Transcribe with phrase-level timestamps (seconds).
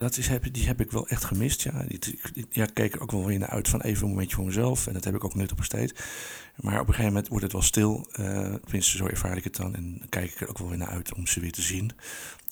[0.00, 1.62] dat is, heb, die heb ik wel echt gemist.
[1.62, 1.84] Ja,
[2.50, 4.86] ja, ik keek ook wel weer naar uit van even een momentje voor mezelf.
[4.86, 6.04] En dat heb ik ook nuttig besteed.
[6.56, 8.06] Maar op een gegeven moment wordt het wel stil.
[8.12, 9.74] eh tenminste, zo ervaar ik het dan.
[9.74, 11.90] En dan kijk ik er ook wel weer naar uit om ze weer te zien.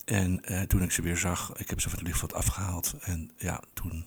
[0.05, 2.95] En eh, toen ik ze weer zag, ik heb ze van het lichtveld afgehaald.
[3.01, 4.05] En ja, toen,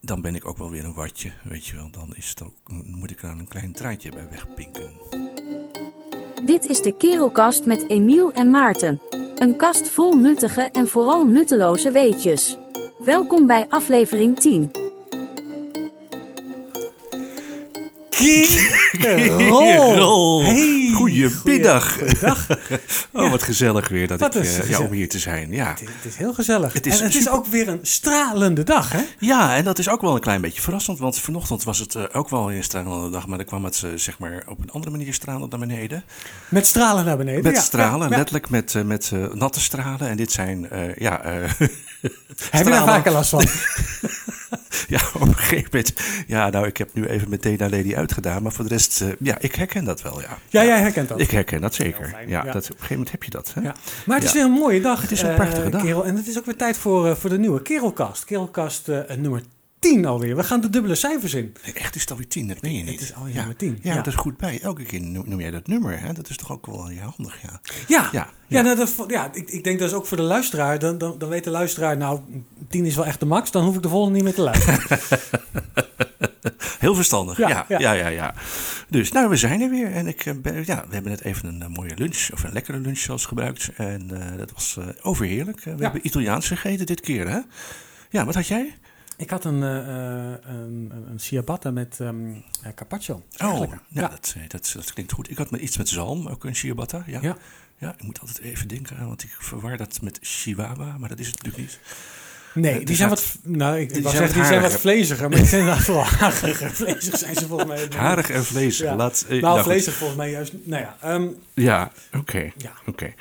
[0.00, 1.32] dan ben ik ook wel weer een watje.
[1.42, 5.25] Weet je wel, dan is het ook, moet ik er een klein traantje bij wegpinken.
[6.42, 9.00] Dit is de Kerelkast met Emiel en Maarten.
[9.38, 12.56] Een kast vol nuttige en vooral nutteloze weetjes.
[12.98, 14.70] Welkom bij aflevering 10.
[19.98, 20.42] Rol.
[20.42, 21.92] Hey, Goedemiddag.
[21.92, 22.46] Goeiedag.
[23.12, 24.80] Oh, wat gezellig weer dat Wat ik, ja, gezellig.
[24.80, 25.52] om hier te zijn.
[25.52, 25.68] Ja.
[25.68, 26.72] Het is, het is heel gezellig.
[26.72, 29.00] Het is en het is ook weer een stralende dag, hè?
[29.18, 30.98] ja, en dat is ook wel een klein beetje verrassend.
[30.98, 33.26] Want vanochtend was het eh, ook wel een stralende dag.
[33.26, 36.04] Maar dan kwam het eh, zeg maar op een andere manier stralend naar beneden.
[36.48, 37.42] Met stralen naar beneden.
[37.42, 40.08] Met ja, stralen, letterlijk met, met natte stralen.
[40.08, 41.22] En dit zijn, ja...
[41.22, 41.50] eh,
[42.50, 43.44] Heb je daar vaker last van?
[44.88, 45.92] Ja, op een gegeven moment.
[46.26, 48.42] Ja, nou, ik heb nu even meteen naar Lady uitgedaan.
[48.42, 50.38] Maar voor de rest, eh, ja, ik herken dat wel, ja.
[50.48, 51.20] Ja, jij herkent dat.
[51.20, 52.08] Ik herken dat zeker.
[52.08, 52.42] Fijn, ja.
[52.42, 53.52] Dat, op een gegeven moment heb je dat.
[53.54, 53.60] Hè?
[53.60, 53.74] Ja.
[54.06, 55.00] Maar het is weer een mooie dag.
[55.00, 55.82] Het is een eh, prachtige dag.
[55.82, 56.04] Kerel.
[56.04, 58.24] En het is ook weer tijd voor, eh, voor de nieuwe Kerelkast.
[58.24, 58.86] Kerelkast
[59.16, 59.42] nummer
[59.78, 60.36] 10 alweer.
[60.36, 61.54] We gaan de dubbele cijfers in.
[61.74, 62.92] Echt is het alweer tien, dat meen je niet.
[62.92, 63.38] Het is alweer ja.
[63.38, 63.96] nummer tien, Ja, ja.
[63.96, 64.60] dat is goed bij.
[64.62, 66.00] Elke keer noem, jij dat nummer.
[66.00, 66.12] Hè?
[66.12, 67.60] Dat is toch ook wel ja, handig, ja.
[67.88, 68.62] Ja, Ja, ja.
[68.62, 70.78] nou, dat, ja ik, ik denk dat is ook voor de luisteraar.
[70.78, 72.20] Dan, dan, dan weet de luisteraar, nou,
[72.68, 73.50] 10 is wel echt de max.
[73.50, 74.98] Dan hoef ik de volgende niet meer te luisteren.
[76.78, 77.64] Heel verstandig, ja.
[77.68, 78.34] Ja, Ja, ja.
[78.88, 79.92] Dus, nou, we zijn er weer.
[79.92, 82.52] En ik, eh, ben, ja, we hebben net even een eh, mooie lunch, of een
[82.52, 83.70] lekkere lunch zelfs gebruikt.
[83.76, 85.60] En eh, dat was overheerlijk.
[85.60, 87.38] We hebben Italiaans gegeten dit keer, hè?
[88.10, 88.74] Ja, wat had jij?
[89.16, 92.08] Ik had een, eh, een, een ciabatta met eh,
[92.74, 93.22] carpaccio.
[93.44, 94.08] Oh, ja.
[94.08, 95.30] Dat, dat, dat klinkt goed.
[95.30, 97.02] Ik had met iets met zalm, ook een ciabatta.
[97.06, 97.18] Ja.
[97.22, 97.36] Ja.
[97.78, 97.94] Ja.
[97.98, 101.36] ik moet altijd even denken want ik verwar dat met chihuahua, maar dat is het
[101.42, 101.78] natuurlijk niet.
[102.54, 104.80] Nee, die die zijn wat, nou, ik, die ik zijn zeggen, die wat zijn wat
[104.80, 106.70] vleesiger, maar die zijn inderdaad vooral hariger.
[106.84, 107.88] Vlezig zijn ze volgens mij.
[107.98, 108.86] Harig en vleesig.
[108.86, 108.96] Ja.
[108.96, 109.64] Laat, eh, Nou, goed.
[109.64, 110.52] vleesig volgens mij juist.
[110.64, 112.52] Nou ja, ehm, Ja, oké.
[112.56, 112.72] ja.
[112.86, 113.14] Oké,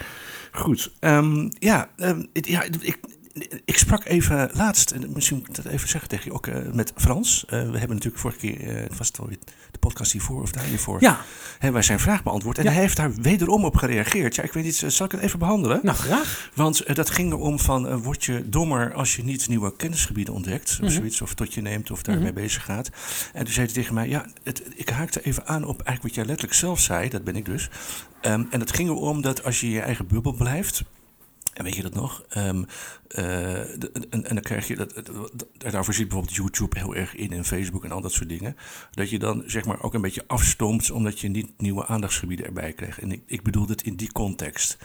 [0.51, 0.91] goed.
[0.99, 2.97] Ehm, ja, het- ja ik,
[3.65, 6.71] ik sprak even laatst, en misschien moet ik dat even zeggen tegen je ook, eh,
[6.73, 7.43] met Frans.
[7.45, 9.37] Eh, we hebben natuurlijk vorige keer, eh, was het alweer
[9.71, 11.19] de podcast hiervoor of daar hiervoor, ja,
[11.51, 12.57] hebben wij zijn vraag beantwoord.
[12.57, 12.71] En Ja.
[12.71, 14.35] hij heeft daar wederom op gereageerd.
[14.35, 15.79] Ja, ik weet niet, zal ik het even behandelen?
[15.83, 16.49] nou graag.
[16.53, 20.79] Want dat ging erom van, word je dommer als je niet nieuwe kennisgebieden ontdekt, of
[20.79, 20.89] Mhm.
[20.89, 22.89] zoiets, of tot je neemt of daarmee bezig gaat.
[23.33, 26.15] En toen zei hij tegen mij, ja, het, ik haakte even aan op eigenlijk wat
[26.15, 27.69] jij letterlijk zelf zei, dat ben ik dus.
[28.21, 30.83] Ehm, en het ging erom dat als je in je eigen bubbel blijft,
[31.55, 32.25] en weet je dat nog?
[32.29, 32.63] Ehm,
[33.07, 34.93] eh, en, dan krijg je dat,
[35.57, 38.55] Daarvoor zit bijvoorbeeld YouTube heel erg in en Facebook en al dat soort dingen.
[38.91, 42.73] Dat je dan zeg maar ook een beetje afstoomt omdat je niet nieuwe aandachtsgebieden erbij
[42.73, 42.99] krijgt.
[42.99, 44.77] En ik, ik bedoel het in die context.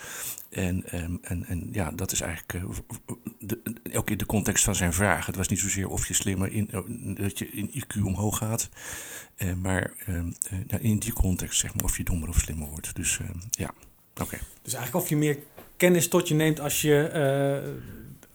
[0.50, 2.62] En, ehm, en, en ja, dat is eigenlijk eh,
[3.38, 3.58] de,
[3.92, 5.26] ook in de context van zijn vraag.
[5.26, 6.80] Het was niet zozeer of je slimmer in, eh,
[7.14, 8.68] dat je in IQ omhoog gaat.
[9.36, 10.32] eh, maar ehm,
[10.68, 12.96] eh, in die context zeg maar of je dommer of slimmer wordt.
[12.96, 13.18] Dus
[13.50, 13.70] ja,
[14.20, 14.38] oké.
[14.62, 15.38] Dus eigenlijk of je meer
[15.80, 17.70] kennis tot je neemt als je eh,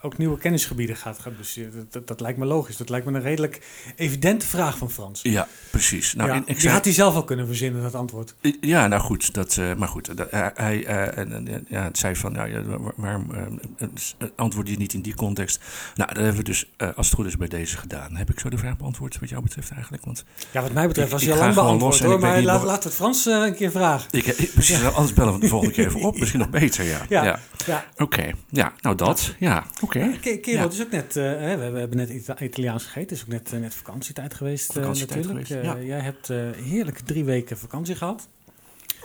[0.06, 1.80] ook nieuwe kennisgebieden gaat gaan bestuderen.
[1.80, 2.78] Dat, dat, dat lijkt me logisch.
[2.78, 3.62] Dat lijkt me een redelijk
[3.96, 5.20] evidente vraag van Frans.
[5.24, 6.14] Ja, precies.
[6.14, 8.36] Nou, ja, die zei- had hij zelf al kunnen verzinnen, dat antwoord.
[8.62, 12.16] Ja, nou goed, dat, eh, maar goed, dat, hij, hij eh, en- ja, het zei
[12.16, 13.42] van, nou, ja, waar- waarom eh,
[13.78, 15.60] eh, antwoord je niet in die context?
[15.96, 18.16] Nou, dat hebben we dus, eh, als het goed is, bij deze gedaan.
[18.16, 20.06] Heb ik zo de vraag beantwoord wat jou betreft eigenlijk?
[20.06, 22.20] Want Ja, wat mij betreft was hij al lang beantwoord hoor.
[22.20, 24.08] Maar laat, laat het Frans eh, een keer vragen.
[24.12, 26.18] ik, ik precies, anders bellen we de volgende keer even op.
[26.20, 27.02] Misschien nog beter, ja.
[27.10, 27.40] Ja, ja.
[27.66, 27.86] ja.
[27.98, 29.95] Oké, ja, nou dat, ja, oké.
[30.22, 33.02] Ke- Kerel, het is ook net, eh, we, hebben net Ita- Italiaans gegeten.
[33.02, 35.48] Het is ook net, eh, net vakantietijd geweest eh, Vakantietijd natuurlijk.
[35.48, 36.28] geweest, Jij hebt
[36.64, 38.28] heerlijke drie weken vakantie gehad.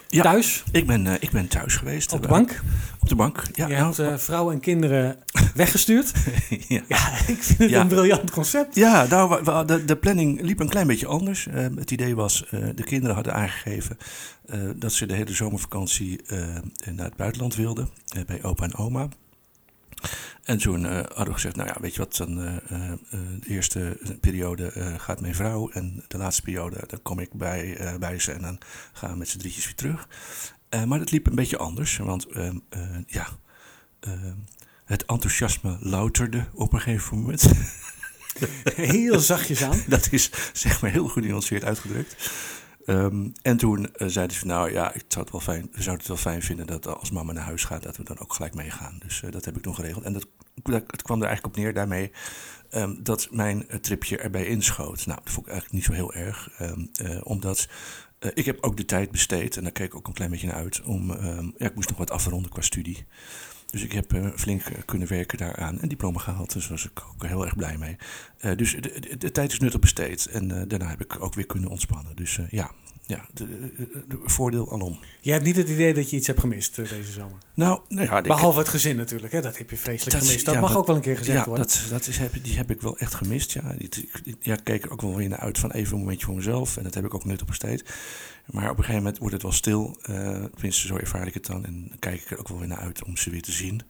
[0.09, 0.23] Ja.
[0.23, 2.13] Thuis, Ik ben, ik ben thuis geweest.
[2.13, 2.61] op de bank.
[3.01, 3.67] Op de bank, ja.
[3.67, 5.17] je nou, hebt eh, vrouw en kinderen
[5.55, 6.13] weggestuurd.
[6.69, 6.83] ja.
[6.89, 7.81] ja, ik vind het Ja.
[7.81, 8.75] een briljant concept.
[8.75, 11.47] Ja, nou, we- we- de, de planning liep een klein beetje anders.
[11.51, 13.97] Het idee was, de kinderen hadden aangegeven
[14.77, 16.21] dat ze de hele zomervakantie
[16.95, 17.89] naar het buitenland wilden,
[18.27, 19.09] bij opa en oma.
[20.43, 22.99] En toen eh, hadden we gezegd, nou ja, weet je wat, dan, eh, eh,
[23.41, 28.19] de eerste periode gaat mijn vrouw en de laatste periode, dan kom ik bij, bij
[28.19, 28.59] ze en dan
[28.93, 30.09] gaan we met z'n drietjes weer terug.
[30.87, 33.29] Maar dat liep een beetje anders, want ehm, eh, ja,
[34.01, 34.35] ehm,
[34.85, 37.51] het enthousiasme louterde op een gegeven moment.
[38.75, 39.83] Heel zachtjes aan.
[39.89, 42.31] Dat is zeg maar heel genuanceerd uitgedrukt.
[42.85, 46.07] Ehm, en toen eh, zeiden ze nou ja, ik zou het wel fijn, we zouden
[46.07, 48.55] het wel fijn vinden dat als mama naar huis gaat, dat we dan ook gelijk
[48.55, 48.99] meegaan.
[48.99, 50.05] Dus eh, dat heb ik toen geregeld.
[50.05, 50.27] En dat,
[50.63, 52.13] het kwam er eigenlijk op neer daarmee
[52.71, 55.07] ehm, dat mijn eh, tripje erbij inschoot.
[55.07, 56.51] Nou, dat vond ik eigenlijk niet zo heel erg.
[56.59, 57.69] ehm, eh, omdat
[58.19, 60.47] eh, ik heb ook de tijd besteed, en daar keek ik ook een klein beetje
[60.47, 61.13] naar uit, om,
[61.57, 63.07] ja, ik moest nog wat afronden qua studie.
[63.71, 65.79] Dus ik heb eh, flink eh, kunnen werken daaraan.
[65.81, 67.97] Een diploma gehaald, dus daar was ik ook heel erg blij mee.
[68.39, 70.27] Eh, dus de, de, de tijd is nuttig besteed.
[70.27, 72.17] En daarna heb ik ook weer kunnen ontspannen.
[72.17, 72.71] Dus eh, ja,
[73.07, 73.47] ja de,
[73.77, 74.99] de- de- voordeel alom.
[75.21, 77.39] Je hebt niet het idee dat je iets hebt gemist deze zomer.
[77.55, 79.41] Nou, nou ja, ik- Behalve het gezin natuurlijk, hè?
[79.41, 80.45] dat heb je vreselijk Dat- gemist.
[80.45, 81.67] Dat ja, mag ook wel een keer gezegd ja, worden.
[81.67, 83.53] dat, dat is, heb, die heb ik wel echt gemist.
[83.53, 85.99] Ja, Die- die- ja, ik keek er ook wel weer naar uit van even een
[86.01, 86.77] momentje voor mezelf.
[86.77, 87.85] En dat heb ik ook nuttig besteed.
[88.51, 89.97] Maar op een gegeven moment wordt het wel stil.
[90.03, 91.65] eh tenminste, zo ervaar ik het dan.
[91.65, 93.81] En kijk ik er ook wel weer naar uit om ze weer te zien.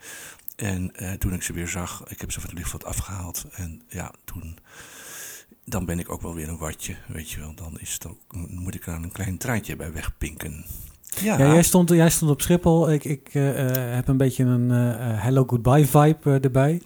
[0.56, 3.46] En eh, toen ik ze weer zag, ik heb ze van het lichtveld afgehaald.
[3.52, 4.58] En ja, toen...
[5.64, 7.54] Dan ben ik ook wel weer een watje, weet je wel.
[7.54, 10.64] Dan is het ook, moet ik aan een klein traantje bij wegpinken.
[11.22, 12.92] Ja, jij, stond, jij stond op Schiphol.
[12.92, 13.44] Ik, ik eh,
[13.94, 14.70] heb een beetje een
[15.18, 16.82] Hello Goodbye vibe erbij.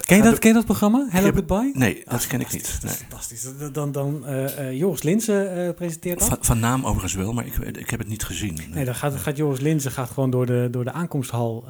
[0.00, 1.06] Ken je, dat, ken je dat programma?
[1.10, 1.70] Hello heb- Goodbye?
[1.74, 2.72] Nee, dat Ah, ken ik niet.
[2.72, 2.92] Dat Nee.
[2.92, 3.46] is fantastisch.
[3.72, 6.28] Dan, dan, eh, eh, Joris Linsen eh, presenteert dat.
[6.28, 8.60] Van, van naam overigens wel, maar ik, ik heb het niet gezien.
[8.70, 11.64] Nee, dan gaat, gaat Joris Linzen gaat gewoon door de, door de aankomsthal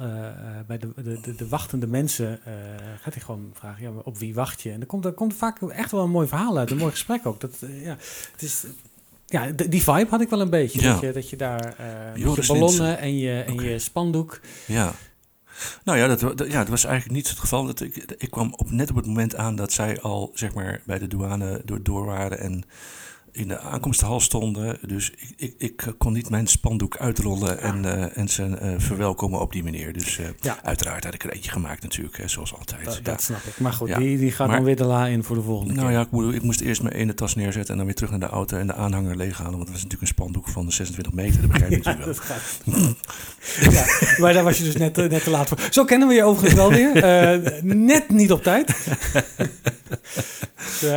[0.67, 2.39] bij de, de, de, de wachtende mensen.
[3.01, 4.71] gaat hij gewoon vragen, ja, op wie wacht je?
[4.71, 7.25] En er komt, er komt vaak echt wel een mooi verhaal uit, een mooi gesprek
[7.25, 7.39] ook.
[7.39, 7.97] Dat, ja,
[8.31, 8.63] het is,
[9.25, 10.81] ja, die vibe had ik wel een beetje.
[10.81, 10.91] Ja.
[10.91, 11.75] Dat, je, dat je daar
[12.17, 14.39] met je ballonnen en je, en je spandoek.
[14.65, 14.93] Ja.
[15.83, 17.65] Nou ja dat, ja, dat was eigenlijk niet het geval.
[17.65, 20.81] Dat ik, ik kwam op, net op het moment aan dat zij al zeg maar,
[20.85, 22.63] bij de douane door, door waren en
[23.33, 24.77] in de aankomsthal stonden.
[24.87, 29.39] Dus ik, ik, ik kon niet mijn spandoek uitrollen en, eh, en ze eh, verwelkomen
[29.39, 29.93] op die manier.
[29.93, 30.57] Dus eh, Ja.
[30.63, 32.85] uiteraard had ik er eentje gemaakt natuurlijk, hè, zoals altijd.
[32.85, 33.01] Dat, Ja.
[33.01, 33.59] dat snap ik.
[33.59, 33.97] Maar goed, Ja.
[33.97, 35.95] die, die gaat Maar- dan weer de la in voor de volgende Nou keer.
[35.95, 38.19] ja, ik, bedoel, ik moest eerst mijn ene tas neerzetten en dan weer terug naar
[38.19, 39.51] de auto en de aanhanger leeghalen.
[39.51, 42.23] Want dat was natuurlijk een spandoek van 26 meter, dat begrijp je Ja, natuurlijk
[42.65, 42.93] wel.
[44.17, 45.57] maar daar was je dus net, net te laat voor.
[45.71, 46.91] Zo kennen we je overigens wel weer.
[47.63, 48.73] Net niet op tijd.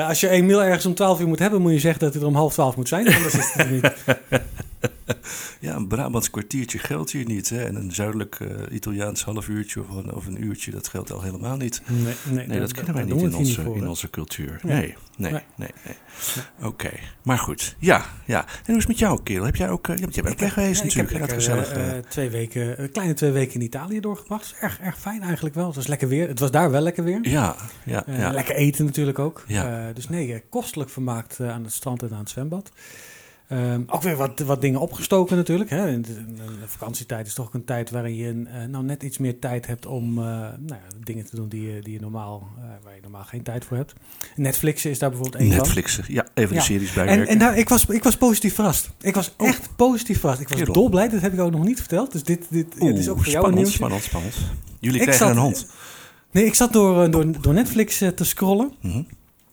[0.08, 2.32] Als je Emiel ergens om 12 uur moet hebben, moet je zeggen dat hij er
[2.32, 3.14] om half 12 moet zijn.
[3.14, 3.92] Anders is het niet.
[5.60, 7.48] Ja, een Brabants kwartiertje geldt hier niet.
[7.48, 7.64] Hè?
[7.64, 11.22] En een zuidelijk eh, Italiaans half uurtje of een, of een uurtje, dat geldt al
[11.22, 11.82] helemaal niet.
[11.86, 14.60] Nee, nee, Nee, dat kennen wij niet in onze, voor, in onze cultuur.
[14.62, 14.74] Nee.
[14.76, 15.70] Nee, nee, nee, Nee.
[15.84, 16.44] nee.
[16.68, 16.90] Oké,
[17.22, 17.76] maar goed.
[17.78, 18.44] Ja, ja.
[18.44, 19.44] En hoe is het met jou, kerel?
[19.44, 19.86] Heb jij ook...
[19.86, 21.10] bent weg geweest Ja, natuurlijk.
[21.10, 21.72] Ik heb Dat lekker, gezellig.
[21.72, 24.54] eh, twee weken, kleine twee weken in Italië doorgebracht.
[24.60, 25.66] Erg, erg fijn eigenlijk wel.
[25.66, 26.28] Het was lekker weer.
[26.28, 27.18] Het was daar wel lekker weer.
[27.28, 28.30] ja, ja, ja.
[28.32, 29.44] Lekker eten natuurlijk ook.
[29.46, 29.92] Ja.
[29.92, 32.70] Dus nee, kostelijk vermaakt aan het strand en aan het zwembad.
[33.48, 35.70] Ehm, ook weer wat, wat dingen opgestoken natuurlijk.
[35.70, 36.00] Hè.
[36.00, 39.38] De, de vakantietijd is toch ook een tijd waarin je eh, nou net iets meer
[39.38, 42.64] tijd hebt om eh, nou ja, dingen te doen die je, die je normaal, eh,
[42.84, 43.92] waar je normaal geen tijd voor hebt.
[44.36, 45.58] Netflix is daar bijvoorbeeld één van.
[45.62, 46.04] Netflixen.
[46.08, 46.60] Ja, even Ja.
[46.60, 47.28] de series En, bijwerken.
[47.28, 48.90] en daar, ik, was, ik was positief verrast.
[49.00, 50.40] Ik was echt positief verrast.
[50.40, 50.72] Ik was Oh.
[50.74, 52.12] Dolblij, dat heb ik ook nog niet verteld.
[52.12, 54.34] Dus dit, dit ja, is ook voor jou een spannend, spannend, spannend.
[54.80, 55.66] Jullie Ik krijgen zat- een hond.
[56.30, 58.72] Nee, ik zat door, door, door Netflix te scrollen.
[58.80, 59.02] Mhm.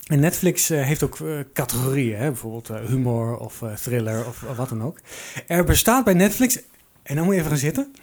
[0.03, 2.25] En Netflix eh, heeft ook eh, categorieën, hè?
[2.27, 4.97] bijvoorbeeld eh, humor of thriller of, wat dan ook.
[5.47, 6.59] Er bestaat bij Netflix,
[7.03, 7.93] en dan moet je even gaan zitten.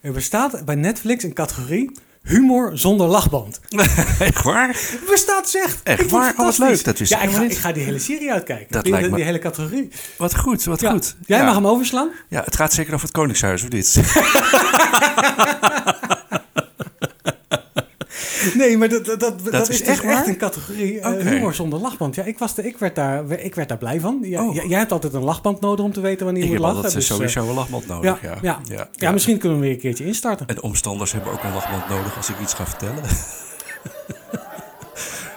[0.00, 1.90] Er bestaat bij Netflix een categorie
[2.22, 3.60] humor zonder lachband.
[4.18, 4.76] Echt waar?
[5.10, 5.80] Bestaat dus echt.
[5.82, 6.30] Echt waar?
[6.30, 6.68] Oh, fantastisch.
[6.68, 6.84] leuk.
[6.84, 8.72] Dat wist ja, ik ga, ik die hele serie uitkijken.
[8.72, 9.88] Dat die, lijkt die me- hele categorie.
[10.18, 10.90] Wat goed, wat Ja.
[10.90, 11.16] goed.
[11.26, 11.44] Jij ja.
[11.44, 12.10] mag hem overslaan.
[12.28, 13.94] Ja, het gaat zeker over het Koningshuis, of dit?
[18.54, 21.54] Nee, maar dat, dat, dat, dat is is, echt dus echt een categorie eh, humor
[21.54, 22.14] zonder lachband.
[22.14, 24.18] Ja, ik, was de, ik, werd daar, ik werd daar blij van.
[24.22, 24.54] Ja, Oh.
[24.54, 26.76] jij- hebt altijd een lachband nodig om te weten wanneer je moet lachen.
[26.76, 28.60] eh, dus, eh, sowieso een lachband nodig, ja, ja.
[28.68, 29.10] ja, ja.
[29.12, 30.46] misschien kunnen we weer een keertje instarten.
[30.46, 33.02] En omstanders hebben ook een lachband nodig als ik iets ga vertellen.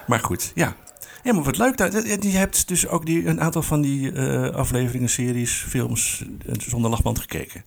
[0.08, 0.76] maar goed, ja.
[1.24, 1.78] Ja, maar wat leuk.
[1.78, 6.54] dat- Je hebt dus ook die, een aantal van die eh, afleveringen, series, films eh,
[6.58, 7.64] zonder lachband gekeken.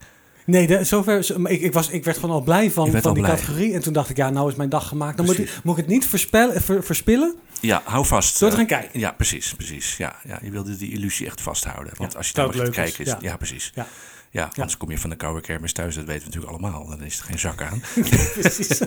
[0.47, 3.13] Nee, de, zover, zo- ik, ik, was, ik werd gewoon al blij van, van al
[3.15, 3.35] die blij.
[3.37, 3.75] categorie.
[3.75, 5.17] En toen dacht ik, ja, nou is mijn dag gemaakt.
[5.17, 8.39] Dan moet ik, moet ik het niet ver- verspillen Ja, hou vast.
[8.39, 9.01] door te eh, gaan kijken.
[9.01, 9.97] Ja, precies, precies.
[9.97, 11.93] Ja, ja, je wilde die illusie echt vasthouden.
[11.97, 13.19] Want Ja, als je het gaat kijken, is, ja.
[13.21, 13.37] ja.
[13.37, 13.73] precies.
[13.75, 13.87] Ja.
[14.31, 16.89] Ja, anders kom je van de koude kermis thuis, dat weten we natuurlijk allemaal.
[16.89, 17.83] Dan is er geen zak aan.
[18.41, 18.81] Precies.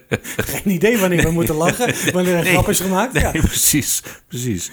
[0.50, 2.52] Geen idee wanneer we moeten lachen, wanneer een Nee.
[2.52, 3.12] grap is gemaakt.
[3.12, 4.70] Nee, precies, precies.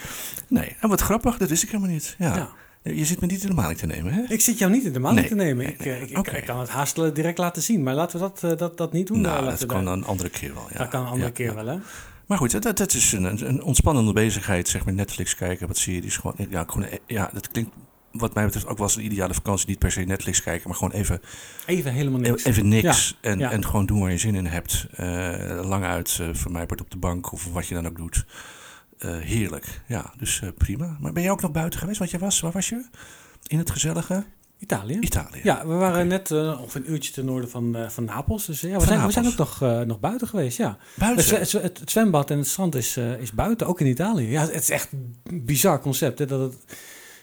[0.47, 2.15] Nee, en wat grappig, dat wist ik helemaal niet.
[2.17, 2.49] Ja.
[2.95, 4.21] Je zit me niet in de maling te nemen, hè?
[4.27, 5.57] Ik zit jou niet in de maling Nee, te nemen.
[5.65, 5.93] nee, ik, nee.
[5.95, 6.31] eh, ik, ik- Oké.
[6.37, 7.83] ik kan het haast eh, direct laten zien.
[7.83, 9.17] Maar laten we dat, eh, dat, dat niet doen.
[9.17, 10.67] Eh, nou, laten dat kan daar- een andere keer wel.
[10.71, 10.77] Ja.
[10.77, 11.53] Dat kan een andere Ja, keer ja.
[11.53, 11.77] wel, hè?
[12.25, 14.93] Maar goed, dat, dat is een, een ontspannende bezigheid, zeg maar.
[14.93, 16.17] Netflix kijken, wat series.
[16.17, 17.71] Gewoon, ja, gewoon, ja, dat klinkt
[18.11, 19.67] wat mij betreft ook wel eens een ideale vakantie.
[19.67, 21.21] Niet per se Netflix kijken, maar gewoon even,
[21.65, 22.43] Even helemaal niks.
[22.43, 23.17] even niks.
[23.21, 23.51] En, ja.
[23.51, 24.87] en gewoon doen waar je zin in hebt.
[24.95, 27.97] Eh, lang uit, eh voor mij wordt op de bank of wat je dan ook
[27.97, 28.25] doet.
[28.97, 29.81] Eh, heerlijk.
[29.87, 30.97] Ja, dus eh, prima.
[30.99, 31.99] Maar ben je ook nog buiten geweest?
[31.99, 32.85] Want je was, waar was je?
[33.47, 34.23] In het gezellige
[34.59, 34.97] Italië.
[34.99, 35.39] Italië.
[35.43, 38.45] Ja, we waren net uh, ongeveer een uurtje ten noorden van, van Napels.
[38.45, 40.77] Dus ja, we, Van zijn, we zijn ook nog, nog buiten geweest, ja.
[40.95, 41.37] Buiten?
[41.37, 44.29] Het, zwe- het, het zwembad en het strand is, is buiten, ook in Italië.
[44.29, 44.91] Ja, het is echt
[45.23, 46.19] een bizar concept.
[46.19, 46.77] Hè, dat het,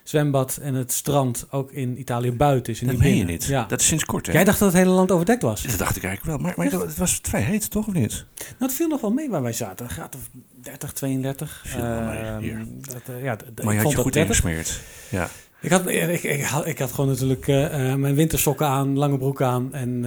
[0.04, 2.80] zwembad en het strand ook in Italië buiten is.
[2.80, 3.44] en Dat meen je niet.
[3.44, 3.64] Ja.
[3.64, 4.32] Dat is sinds kort, hè?
[4.32, 5.62] Jij dacht dat het hele land overdekt was?
[5.62, 6.46] Dat dacht ik eigenlijk wel.
[6.46, 7.86] Maar, maar het was vrij heet, toch?
[7.86, 8.24] Of niet?
[8.38, 9.84] Nou, het viel nog wel mee waar wij zaten.
[9.86, 10.20] Een graad of
[10.62, 11.62] 30, 32.
[11.66, 12.66] Viel wel mee, Ehm, hier.
[12.80, 14.80] dat, eh, ja, Maar je had je goed ingesmeerd.
[15.10, 15.28] Ja.
[15.60, 19.18] Ik had, ik, ik, had, ik had gewoon natuurlijk eh, eh, mijn wintersokken aan, lange
[19.18, 20.02] broek aan en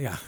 [0.00, 0.18] ja,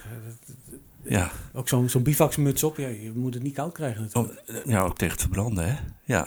[1.02, 1.30] Ja.
[1.52, 2.76] ook zo'n zo'n bivaksmuts op.
[2.76, 4.42] Ja, je moet het niet koud krijgen natuurlijk.
[4.66, 5.74] Ja, ook tegen het verbranden, hè?
[6.04, 6.26] Ja.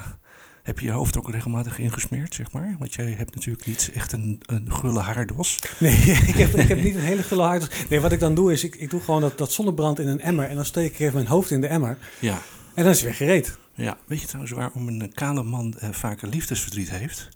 [0.68, 2.76] Heb je je hoofd ook regelmatig ingesmeerd, zeg maar?
[2.80, 5.60] Want jij hebt natuurlijk niet echt een, een gulle haardos.
[5.80, 5.94] Nee,
[6.32, 7.86] ik heb, ik heb niet een hele gulle hart.
[7.90, 10.22] Nee, wat ik dan doe is, ik, ik doe gewoon dat, dat zonnebrand in een
[10.22, 12.42] emmer en dan steek ik even mijn hoofd in de emmer Ja.
[12.74, 13.58] en dan is het weer gereed.
[13.74, 13.98] ja.
[14.06, 17.30] Weet je trouwens waarom een kale man eh, vaker liefdesverdriet heeft?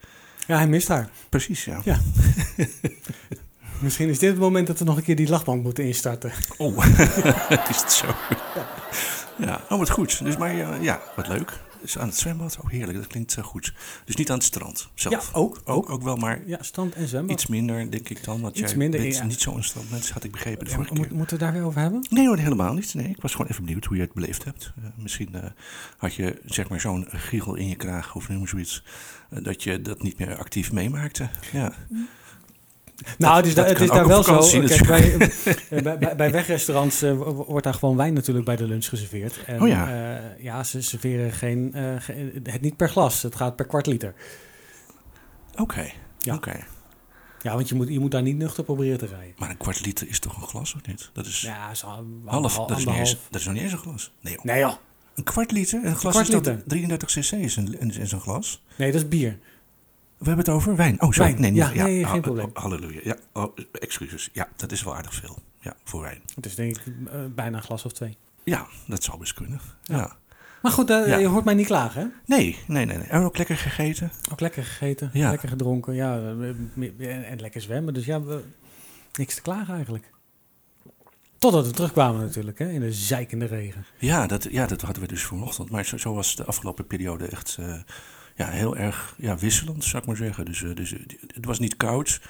[0.47, 1.09] Ja, hij mist haar.
[1.29, 1.81] Precies, ja.
[1.83, 2.00] Ja.
[3.79, 6.31] Misschien is dit het moment dat we nog een keer die lachband moeten instarten.
[6.57, 6.85] Oh,
[7.69, 8.07] is het zo?
[9.38, 10.23] Ja, oh wat goed.
[10.23, 11.59] Dus maar ja, ja, wat leuk.
[11.81, 13.73] Dus aan het zwembad, oh heerlijk, dat klinkt eh, goed.
[14.05, 15.13] Dus niet aan het strand zelf.
[15.33, 17.31] Ja, ook, Ook, ook wel, maar Ja, strand en zwembad.
[17.31, 18.41] iets minder, denk ik dan.
[18.41, 19.23] Want Iets jij minder, bent ja.
[19.23, 21.15] niet zo'n strandmens, had ik begrepen de Ja, vorige keer.
[21.15, 22.05] moeten we daar weer over hebben?
[22.09, 22.93] Nee hoor, helemaal niet.
[22.93, 24.73] Nee, ik was gewoon even benieuwd hoe je het beleefd hebt.
[24.77, 25.43] Eh, misschien eh,
[25.97, 28.83] had je zeg maar zo'n giegel in je kraag of noem zoiets.
[29.29, 31.29] dat je dat niet meer actief meemaakte.
[31.51, 31.73] Ja.
[33.17, 34.39] Nou, het is, da- het is daar wel zo.
[34.62, 35.17] Kijk, bij,
[35.70, 38.86] eh, bij, bij, bij wegrestaurants eh, wo- wordt daar gewoon wijn natuurlijk bij de lunch
[38.89, 39.43] geserveerd.
[39.46, 39.88] En, Oh ja.
[40.15, 44.13] eh, ja, ze serveren geen, ge- het niet per glas, het gaat per kwart liter.
[45.55, 46.36] Oké, Ja.
[46.36, 46.60] oké.
[47.41, 49.34] Ja, want je moet, je moet daar niet nuchter proberen te rijden.
[49.38, 51.10] Maar een kwart liter is toch een glas of niet?
[51.13, 51.88] Dat is Ja, zo
[52.25, 53.17] half, dat is, niet eens, anderhalf.
[53.29, 54.12] dat is nog niet eens een glas.
[54.22, 54.43] Nee joh.
[54.43, 54.74] Nee joh.
[55.15, 55.86] Een kwart liter?
[55.86, 56.63] Een glas is liter.
[56.67, 58.63] 33 cc is een, is een glas.
[58.75, 59.39] Nee, dat is bier.
[60.22, 61.01] We hebben het over wijn.
[61.01, 61.30] Oh, sorry.
[61.32, 61.42] Wijn.
[61.42, 62.50] Nee, niet, Ja, nee, geen ha- probleem.
[62.54, 63.00] oh, halleluja.
[63.04, 64.30] Ja, oh, excuses.
[64.34, 65.38] Ja, dat is wel aardig veel.
[65.60, 66.22] Ja, voor wijn.
[66.36, 68.18] Het is denk ik eh, bijna een glas of twee.
[68.44, 69.60] Ja, dat zou best kunnen.
[69.84, 70.16] Ja.
[70.62, 71.18] Maar goed, eh, Ja.
[71.18, 72.08] je hoort mij niet klagen, hè?
[72.36, 73.08] Nee, nee, nee, nee.
[73.08, 74.12] En ook lekker gegeten.
[74.32, 75.30] Ook lekker gegeten, Ja.
[75.30, 76.30] lekker gedronken, ja, eh,
[77.10, 77.94] en, en lekker zwemmen.
[77.94, 78.44] Dus ja, we,
[79.13, 80.12] niks te klagen eigenlijk.
[81.38, 83.86] Totdat we terugkwamen natuurlijk, hè, in de zeikende regen.
[84.00, 85.70] Ja dat, ja, dat hadden we dus vanochtend.
[85.70, 87.58] Maar zo, zo was de afgelopen periode echt
[88.35, 90.45] ja, heel erg ja, wisselend, zou ik maar zeggen.
[90.45, 91.00] Dus, eh, dus eh,
[91.33, 92.21] het was niet koud,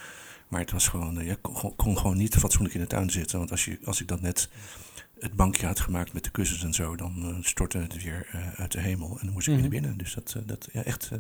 [0.48, 3.38] maar het was gewoon, eh, je kon, kon gewoon niet fatsoenlijk in de tuin zitten.
[3.38, 4.50] Want als, je, als ik dan net
[5.20, 8.80] het bankje had gemaakt met de kussens en zo, dan stortte het weer uit de
[8.82, 9.10] hemel.
[9.20, 9.62] En dan moest ik Mhm.
[9.62, 9.98] weer naar binnen.
[9.98, 11.12] Dus dat, dat ja, echt,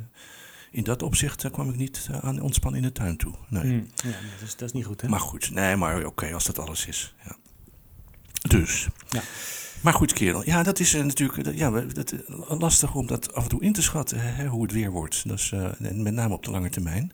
[0.71, 3.33] in dat opzicht eh, kwam ik niet aan ontspannen in de tuin toe.
[3.49, 3.63] Nee.
[3.63, 3.87] Mm.
[3.95, 5.07] Ja, nee, dat, is, dat is niet goed, hè?
[5.07, 7.15] Maar goed, nee, maar oké, als dat alles is.
[7.25, 7.35] Ja.
[8.49, 8.87] Dus.
[9.09, 9.21] Ja.
[9.81, 10.45] Maar goed, kerel.
[10.45, 13.61] Ja, dat is eh, natuurlijk dat- ja, dat, eh, lastig om dat af en toe
[13.61, 15.27] in te schatten, hè, hoe het weer wordt.
[15.27, 17.11] Dat is, eh, en met name op de lange termijn.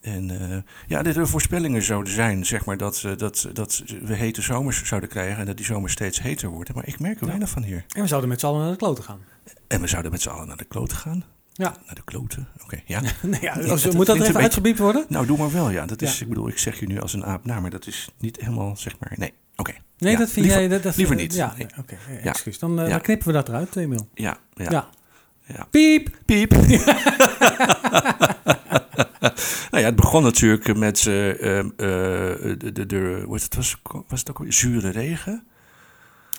[0.00, 4.14] En eh, ja, de, de voorspellingen zouden zijn, zeg maar, dat, eh, dat, dat we
[4.14, 6.74] hete zomers zouden krijgen en dat die zomers steeds heter worden.
[6.74, 7.84] Maar ik merk er weinig van hier.
[7.88, 9.20] En we zouden met z'n allen naar de kloten gaan.
[9.66, 11.24] En we zouden met z'n allen naar de kloten gaan.
[11.52, 11.74] Ja.
[11.86, 13.00] Naar de kloten, oké, ja.
[13.22, 15.04] nee, ja, als- moet dat even uitgebiept worden?
[15.08, 15.86] Nou, doe maar wel, ja.
[15.86, 16.22] Dat is, Ja.
[16.22, 18.76] ik bedoel, ik zeg je nu als een aap na, maar dat is niet helemaal,
[18.76, 19.72] zeg maar, nee, oké.
[19.98, 20.70] Nee, Ja, dat vind liever- jij...
[20.70, 21.34] Dat, dat, liever niet.
[21.34, 21.66] Ja, Nee.
[21.78, 21.98] oké.
[22.08, 22.30] eh, Ja.
[22.30, 22.58] excuus.
[22.58, 22.90] Dan, eh, Ja.
[22.90, 24.08] dan knippen we dat eruit, Emiel.
[24.14, 24.66] Ja, ja.
[24.70, 24.88] Ja.
[25.46, 25.66] ja.
[25.70, 26.08] Piep!
[26.26, 26.50] Piep.
[29.70, 31.76] nou ja, het begon natuurlijk met eh, ehm, eh,
[32.58, 35.46] de, de, de, het, was, was het ook zure regen?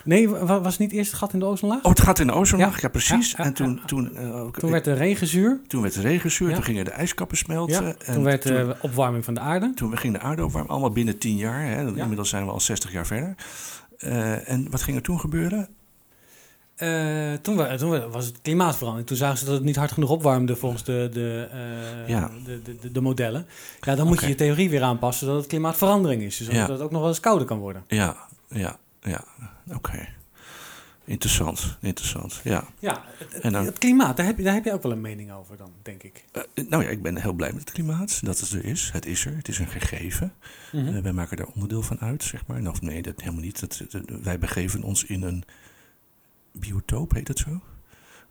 [0.03, 1.83] Nee, wa- was het niet eerst het gat in de ozonlaag?
[1.83, 2.89] Oh, het gaat in de ozonlaag, ja, Ja.
[2.89, 3.31] precies.
[3.31, 5.61] Ja, ja, en toen, toen, eh, Toen werd de regen zuur.
[5.67, 6.53] toen werd de regen zuur, Ja.
[6.55, 7.85] toen gingen de ijskappen smelten.
[8.05, 9.71] En Toen werd de opwarming van de aarde.
[9.73, 11.65] toen ging de aarde opwarmen, allemaal binnen tien jaar.
[11.65, 11.87] Hè.
[11.95, 13.35] Inmiddels zijn we al 60 jaar verder.
[13.97, 15.67] Eh, en wat ging er toen gebeuren?
[16.75, 19.07] Eh, toen, toen wa- was het klimaatverandering.
[19.07, 22.31] Toen zagen ze dat het niet hard genoeg opwarmde volgens de, de, eh, Ja.
[22.45, 23.45] de, de, de, de modellen.
[23.81, 26.37] Ja, dan moet je je theorie weer aanpassen dat het klimaatverandering is.
[26.37, 26.59] Dus Ja.
[26.59, 27.83] dat het ook nog wel eens kouder kan worden.
[27.87, 28.15] Ja,
[28.49, 29.23] ja, ja.
[29.73, 30.07] Oké.
[31.05, 32.41] Interessant, interessant.
[32.43, 32.67] Ja.
[32.79, 34.91] Ja, het, het- En dan- het klimaat, daar heb, je, daar heb je ook wel
[34.91, 36.25] een mening over dan, denk ik.
[36.31, 38.25] Eh, nou ja, ik ben heel blij met het klimaat.
[38.25, 38.89] Dat het er is.
[38.93, 39.35] Het is er.
[39.35, 40.33] Het is een gegeven.
[40.71, 40.87] Mhm.
[40.95, 42.61] Eh, wij maken daar onderdeel van uit, zeg maar.
[42.61, 43.59] Nou, of nee, dat helemaal niet.
[43.59, 45.43] Dat, dat- wij begeven ons in een
[46.51, 47.61] biotoop, heet het zo.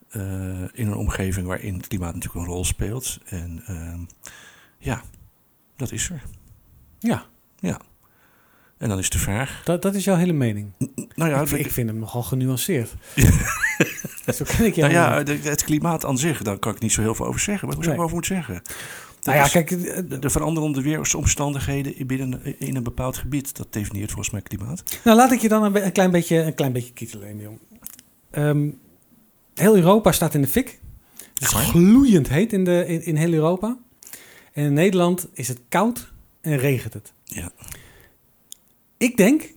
[0.08, 3.18] Eh, in een omgeving waarin het klimaat natuurlijk een rol speelt.
[3.24, 4.00] En ehm,
[4.78, 5.02] ja,
[5.76, 6.22] dat is er.
[7.58, 7.80] Ja,
[8.80, 9.60] En dan is de vraag.
[9.64, 10.70] dat, dat is jouw hele mening.
[11.14, 12.90] Nou ja, ik, vind- ik vind hem nogal genuanceerd.
[14.36, 14.92] Zo ken ik jou.
[14.92, 17.40] nou ja de- het klimaat aan zich, daar kan ik niet zo heel veel over
[17.40, 17.66] zeggen.
[17.66, 18.62] Maar hoe zou ik over moeten zeggen?
[19.22, 24.08] Nou ja, kijk, eh, de, de veranderende weersomstandigheden binnen in een bepaald gebied, dat definieert
[24.10, 24.82] volgens mij klimaat.
[25.04, 27.58] Nou, laat ik je dan een, klein beetje, een klein beetje kietelen, Emiel.
[28.30, 28.68] Ehm,
[29.54, 30.80] heel Europa staat in de fik.
[31.34, 33.76] Het is gloeiend heet in, de, in, in heel Europa.
[34.52, 37.12] En in Nederland is het koud en regent het.
[37.24, 37.50] Ja.
[39.00, 39.52] Ik denk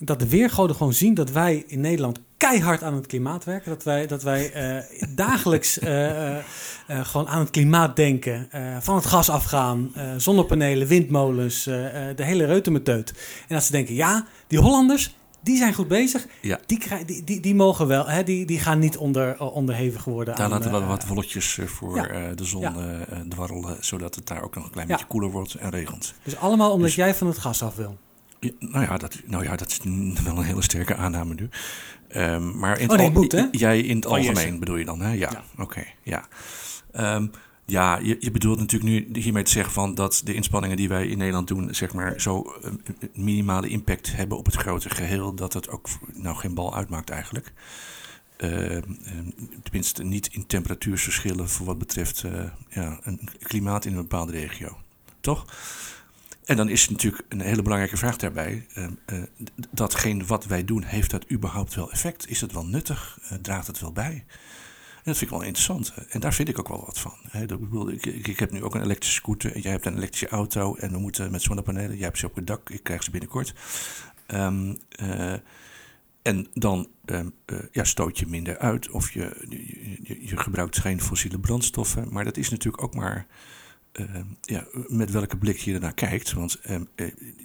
[0.00, 3.70] dat de weergoden gewoon zien dat wij in Nederland keihard aan het klimaat werken.
[3.70, 6.44] Dat wij, dat wij eh, dagelijks eh, eh,
[6.86, 8.48] gewoon aan het klimaat denken.
[8.80, 13.10] van het gas afgaan, zonnepanelen, windmolens, de hele reutemeteut.
[13.48, 16.26] En dat ze denken, ja, die Hollanders, die zijn goed bezig.
[16.40, 16.58] Ja.
[16.66, 20.44] Die, die, die, die mogen wel, hè, die, die gaan niet onder, onderhevig worden Daar
[20.44, 20.50] aan...
[20.50, 22.34] laten we wat wolletjes voor ja.
[22.34, 22.74] de zon Ja.
[23.28, 26.14] dwarrelen, zodat het daar ook nog een klein beetje koeler wordt en regent.
[26.22, 27.98] Dus allemaal omdat Dus- jij van het gas af wil.
[28.58, 29.80] Nou, ja, dat, nou ja, dat is
[30.24, 31.48] wel een hele sterke aanname nu.
[32.08, 33.46] Ehm, maar in Oh, nee, moet, hè?
[33.50, 34.28] Jij in het Jesse.
[34.28, 35.12] algemeen bedoel je dan, hè?
[35.12, 35.44] Ja, Ja.
[35.62, 35.84] oké.
[36.02, 36.28] ja.
[36.92, 37.26] Ehm,
[37.64, 41.06] ja, je, je bedoelt natuurlijk nu hiermee te zeggen van dat de inspanningen die wij
[41.06, 42.70] in Nederland doen, zeg maar, zo eh,
[43.14, 47.52] minimale impact hebben op het grote geheel, dat het ook nou geen bal uitmaakt eigenlijk.
[48.36, 48.82] Ehm,
[49.62, 54.78] tenminste, niet in temperatuurverschillen voor wat betreft eh, ja, een klimaat in een bepaalde regio.
[55.20, 55.46] Toch?
[56.48, 58.66] En dan is natuurlijk een hele belangrijke vraag daarbij.
[58.74, 58.86] eh,
[59.44, 62.28] d- datgene wat wij doen, heeft dat überhaupt wel effect?
[62.28, 63.18] Is het wel nuttig?
[63.22, 64.24] Eh, draagt het wel bij?
[64.94, 65.94] En dat vind ik wel interessant.
[66.08, 67.14] En daar vind ik ook wel wat van.
[67.90, 69.54] Ik, ik, heb nu ook een elektrische scooter.
[69.54, 70.74] En jij hebt een elektrische auto.
[70.74, 71.96] En we moeten met zonnepanelen.
[71.96, 72.70] Jij hebt ze op het dak.
[72.70, 73.54] Ik krijg ze binnenkort.
[74.26, 75.34] Ehm, eh,
[76.22, 78.90] en dan ehm, eh, ja, stoot je minder uit.
[78.90, 79.46] Of je,
[80.02, 82.12] je, je- gebruikt geen fossiele brandstoffen.
[82.12, 83.26] Maar dat is natuurlijk ook maar
[84.40, 86.32] ja, met welke blik je ernaar kijkt.
[86.32, 86.82] Want eh, eh,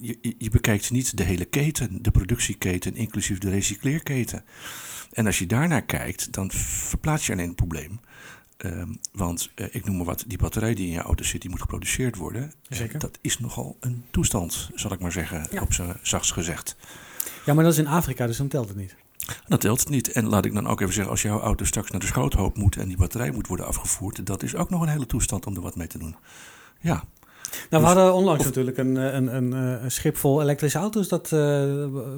[0.01, 4.43] je, je- bekijkt niet de hele keten, de productieketen, inclusief de recycleerketen.
[5.11, 7.99] En als je daarnaar kijkt, dan verplaats je alleen een probleem.
[8.57, 11.49] Ehm, want eh, ik noem maar wat, die batterij die in je auto zit, die
[11.49, 12.53] moet geproduceerd worden.
[12.69, 15.61] Eh, dat is nogal een toestand, zal ik maar zeggen, Ja.
[15.61, 16.75] op zijn zachtst gezegd.
[17.45, 18.95] Ja, maar dat is in Afrika, dus dan telt het niet.
[19.47, 20.11] Dat telt het niet.
[20.11, 22.75] En laat ik dan ook even zeggen, als jouw auto straks naar de schroothoop moet
[22.75, 25.61] en die batterij moet worden afgevoerd, dat is ook nog een hele toestand om er
[25.61, 26.15] wat mee te doen.
[26.79, 27.03] Ja,
[27.69, 30.77] Nou, we Dus- hadden onlangs of- natuurlijk een, eh, een, een, een, schip vol elektrische
[30.77, 31.39] auto's dat eh,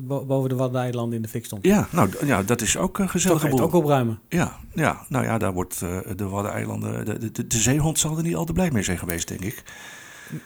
[0.04, 1.66] bo- boven de Waddeneilanden in de fik stond.
[1.66, 3.66] ja nou ja, dat is ook gezellige heet boel.
[3.66, 4.20] ook opruimen.
[4.30, 8.24] Ja, ja, nou ja, daar wordt eh, de Waddeneilanden, de, de, de zeehond zal er
[8.24, 9.64] niet al te blij mee zijn geweest, denk ik.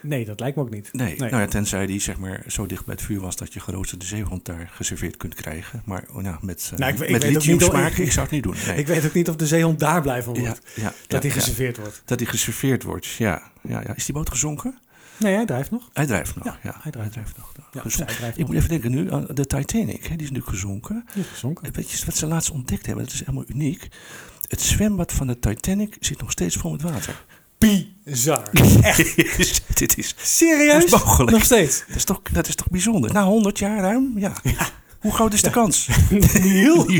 [0.02, 0.90] Nee, dat lijkt me ook niet.
[0.94, 1.30] Nee, Nee.
[1.30, 4.06] Nou ja, tenzij die zeg maar zo dicht bij het vuur was dat je geroosterde
[4.06, 5.82] zeehond daar geserveerd kunt krijgen.
[5.86, 8.56] Maar oh, ja, met, uh, Nou, ik ik met lithiumsmaak, ik zou het niet doen.
[8.68, 8.78] Nee.
[8.84, 10.62] Ik weet ook niet of de zeehond daar blij van wordt.
[10.76, 12.02] ja, dat hij geserveerd wordt.
[12.06, 13.52] Dat hij geserveerd wordt, ja.
[13.62, 13.96] ja, ja.
[13.96, 14.78] Is die boot gezonken?
[15.18, 15.90] Nee, hij drijft nog.
[15.94, 16.76] Hij drijft nog, Ja, ja.
[16.82, 17.52] hij drijft nog.
[17.72, 18.48] Ja, hij drijft Ik nog.
[18.48, 21.06] moet even denken nu aan de Titanic, hè, die is nu gezonken.
[21.14, 21.74] Die is gezonken.
[21.74, 23.04] Weet je wat ze laatst ontdekt hebben?
[23.04, 23.88] Dat is helemaal uniek.
[24.48, 27.26] Het zwembad van de Titanic zit nog steeds vol met water.
[27.60, 28.44] Bizar.
[29.80, 30.74] Dit is, Serieus?
[30.74, 31.32] Dat is mogelijk.
[31.32, 31.84] Nog steeds?
[31.88, 33.14] dat, is toch, dat is toch bijzonder?
[33.14, 34.14] Na 100 jaar ruim?
[34.16, 34.34] Ja.
[35.00, 35.88] Hoe groot is de kans?
[36.32, 36.92] Heel.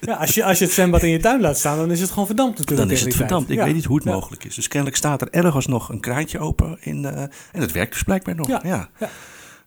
[0.00, 2.10] Ja, als je, als je het zwembad in je tuin laat staan, dan is het
[2.10, 2.88] gewoon verdampt natuurlijk.
[2.88, 3.50] Dan is het verdampt.
[3.50, 3.64] Ik Ja.
[3.64, 4.54] weet niet hoe het mogelijk is.
[4.54, 6.76] Dus kennelijk staat er ergens nog een kraantje open.
[6.80, 7.20] In, eh,
[7.52, 8.62] en dat werkt dus blijkbaar nog.
[8.62, 8.88] Ja.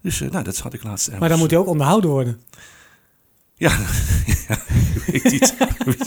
[0.02, 1.20] Dus eh, nou, dat had ik laatst ergens.
[1.20, 2.42] Maar dan moet hij ook onderhouden worden.
[3.60, 3.72] Ja,
[4.48, 4.58] ja
[5.06, 5.56] ik weet niet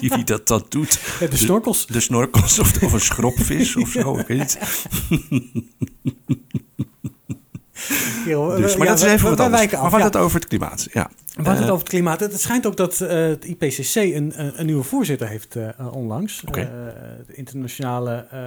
[0.01, 1.01] wie, wie dat dan doet.
[1.21, 1.87] Ja, de snorkels.
[1.87, 4.59] De snorkels of, of een schropvis of zo, ik weet niet.
[8.25, 9.71] Kerel, Dus, we- maar ja, dat is even wat wij anders.
[9.71, 10.05] Maar hadden ja.
[10.07, 10.87] het over het klimaat.
[10.93, 11.11] Ja.
[11.27, 12.21] We hadden het Eh, over het klimaat.
[12.21, 16.45] Het schijnt ook dat eh, het IPCC een, een, nieuwe voorzitter heeft eh, eh, onlangs.
[16.45, 16.53] Eh,
[17.27, 18.39] de internationale, eh,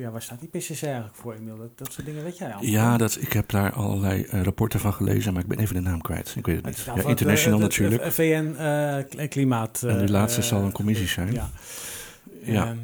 [0.00, 1.56] ja, waar staat IPCC eigenlijk voor, Emiel?
[1.56, 2.64] Dat, dat soort dingen weet jij al.
[2.64, 5.80] Ja, dat, ik heb daar allerlei eh, rapporten van gelezen, maar ik ben even de
[5.80, 6.34] naam kwijt.
[6.36, 6.82] Ik weet het niet.
[6.96, 8.12] Ja, international natuurlijk.
[8.12, 9.82] VN eh, kl- klimaat.
[9.82, 11.32] En die eh, laatste eh, zal een commissie zijn.
[11.32, 11.50] Ja.
[12.42, 12.64] Ja.
[12.66, 12.76] Ehm,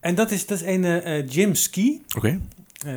[0.00, 2.02] en dat is, dat is een eh, Jim Ski.
[2.16, 2.40] Oké.
[2.86, 2.92] Eh,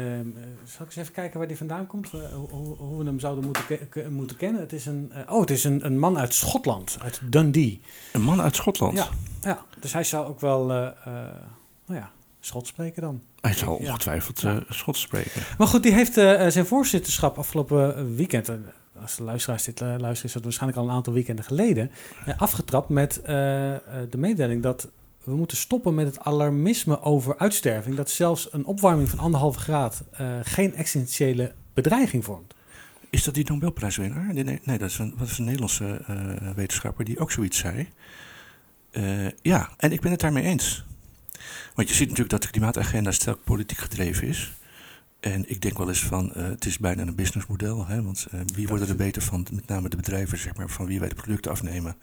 [0.65, 2.13] zal ik eens even kijken waar die vandaan komt?
[2.13, 4.61] Eh, hoe, hoe- we hem zouden moeten, ke- moeten kennen.
[4.61, 7.81] Het is een, eh, oh, het is een, een man uit Schotland, uit Dundee.
[8.13, 8.97] Een man uit Schotland.
[8.97, 9.07] Ja,
[9.41, 10.77] ja, dus hij zou ook wel, eh,
[11.85, 13.21] nou ja, Schots spreken dan.
[13.41, 14.63] Hij zal ongetwijfeld Ja.
[14.69, 15.41] Schots spreken.
[15.57, 16.13] Maar goed, die heeft
[16.53, 18.49] zijn voorzitterschap afgelopen weekend,
[19.01, 21.91] als de luisteraars dit luisteren, is dat waarschijnlijk al een aantal weekenden geleden,
[22.37, 23.21] afgetrapt met
[24.09, 24.89] de mededeling dat
[25.29, 30.03] we moeten stoppen met het alarmisme over uitsterving, dat zelfs een opwarming van anderhalve graad
[30.11, 32.53] eh, geen essentiële bedreiging vormt.
[33.09, 34.33] Is dat die Nobelprijswinnaar?
[34.33, 37.57] Nee, nee, nee, dat is een, dat is een Nederlandse eh, wetenschapper die ook zoiets
[37.57, 37.89] zei.
[38.91, 40.85] Eh, ja, en ik ben het daarmee eens.
[41.75, 44.53] Want je ziet natuurlijk dat de klimaatagenda sterk politiek gedreven is.
[45.19, 47.87] En ik denk wel eens van, eh, het is bijna een businessmodel.
[47.87, 48.03] Hè?
[48.03, 49.47] Want eh, wie worden er beter van?
[49.51, 51.95] Met name de bedrijven, zeg maar, van wie wij de producten afnemen.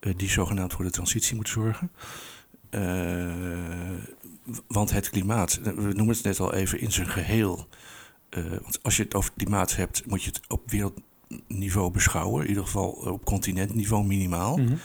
[0.00, 1.90] eh, die zogenaamd voor de transitie moeten zorgen.
[2.72, 3.32] Eh,
[4.66, 7.68] want het klimaat, we noemen het net al even in zijn geheel.
[8.28, 12.42] Eh, want als je het over klimaat hebt, moet je het op wereldniveau beschouwen.
[12.42, 14.56] In ieder geval op continentniveau minimaal.
[14.56, 14.72] Mhm.
[14.72, 14.78] Eh,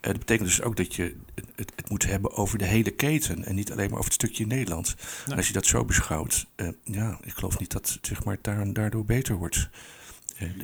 [0.00, 1.16] dat betekent dus ook dat je
[1.54, 4.42] het, het moet hebben over de hele keten en niet alleen maar over het stukje
[4.42, 4.94] in Nederland.
[5.26, 5.36] Nee.
[5.36, 6.46] Als je dat zo beschouwt,
[6.84, 9.70] ja, ik geloof niet dat zeg maar, daar, daardoor beter wordt.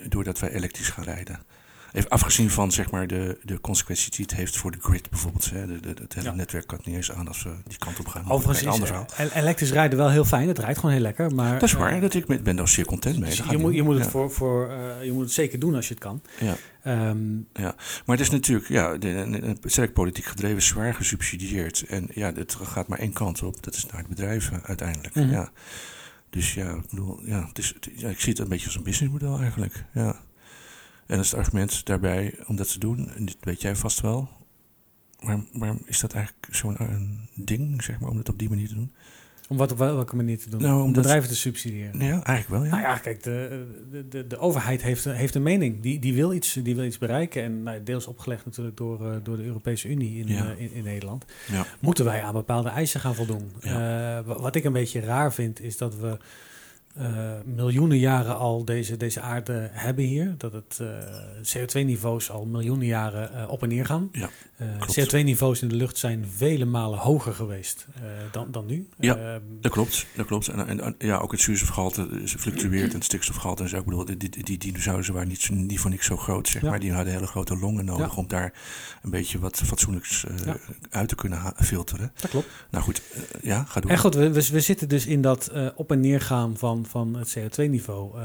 [0.08, 1.40] Doordat wij elektrisch gaan rijden.
[1.92, 5.50] Even afgezien van zeg maar, de, de consequenties die het heeft voor de grid bijvoorbeeld.
[5.50, 5.66] Hè.
[5.66, 6.34] De, de, het hele Ja.
[6.34, 8.30] netwerk kan het niet eens aan als we die kant op gaan.
[8.30, 8.80] Overigens
[9.18, 10.48] is elektrisch rijden wel heel fijn.
[10.48, 11.34] Het rijdt gewoon heel lekker.
[11.34, 13.30] Maar, Dat is waar, eh, dat ik ben, daar zeer content mee.
[13.30, 14.10] dus je, moet, je, moet het ja.
[14.10, 16.22] voor, voor, eh, je moet het zeker doen als je het kan.
[16.40, 16.54] Ja.
[16.82, 18.98] Ehm, Maar het is natuurlijk ja, de,
[19.30, 21.84] de- de- sterk politiek gedreven, zwaar gesubsidieerd.
[21.88, 23.62] En ja, het gaat maar één kant op.
[23.64, 25.14] Dat is naar de bedrijven uiteindelijk.
[25.14, 25.30] Mhm.
[25.30, 25.50] Ja.
[26.30, 28.76] Dus ja, ik bedoel, ja, het is, het- ja, ik zie het een beetje als
[28.76, 29.84] een businessmodel eigenlijk.
[29.94, 30.20] Ja.
[31.06, 33.10] En dat is het argument daarbij om dat te doen.
[33.10, 34.28] En dit weet jij vast wel.
[35.20, 36.96] Waarom, waarom is dat eigenlijk zo'n eh,
[37.34, 38.92] ding, zeg maar, om het op die manier te doen?
[39.48, 40.60] om wat op wel- welke manier te doen?
[40.62, 42.00] Nou, om bedrijven te subsidiëren.
[42.00, 42.70] Ja, eigenlijk wel, ja.
[42.70, 43.66] Nou ja, kijk, de,
[44.10, 45.80] de, de, overheid heeft, heeft een mening.
[45.80, 47.42] Die, die, wil iets, die wil iets bereiken.
[47.42, 50.50] En nou, deels opgelegd natuurlijk door, eh, door de Europese Unie in, Ja.
[50.50, 51.24] eh, in, in Nederland.
[51.50, 51.66] Ja.
[51.80, 53.50] Moeten wij aan bepaalde eisen gaan voldoen.
[54.26, 56.18] Wat ik een beetje raar vind, is dat we
[56.96, 60.34] eh, miljoenen jaren al deze, deze aarde hebben hier.
[60.38, 60.86] Dat het eh,
[61.42, 64.08] CO2-niveaus al miljoenen jaren eh, op en neer gaan.
[64.12, 65.00] Ja, Eh, klopt.
[65.14, 67.86] CO2-niveaus in de lucht zijn vele malen hoger geweest
[68.32, 68.88] dan, dan nu.
[68.98, 69.16] Ja.
[69.16, 70.48] Eh, Dat klopt, dat klopt.
[70.48, 73.76] En, en, en ja, ook het zuurstofgehalte fluctueert en het stikstofgehalte en zo.
[73.78, 76.70] Ik bedoel, die, die, die dinosaurussen waren niet, niet voor niks zo groot, zeg Ja.
[76.70, 76.80] maar.
[76.80, 78.16] Die hadden hele grote longen nodig Ja.
[78.16, 78.52] om daar
[79.02, 80.56] een beetje wat fatsoenlijks Ja.
[80.90, 82.12] uit te kunnen filteren.
[82.20, 82.48] dat klopt.
[82.70, 83.02] Nou goed,
[83.42, 83.90] ja, ga door.
[83.90, 87.16] En goed, we, we, we zitten dus in dat op en neer gaan van, van
[87.16, 88.24] het CO2-niveau eh,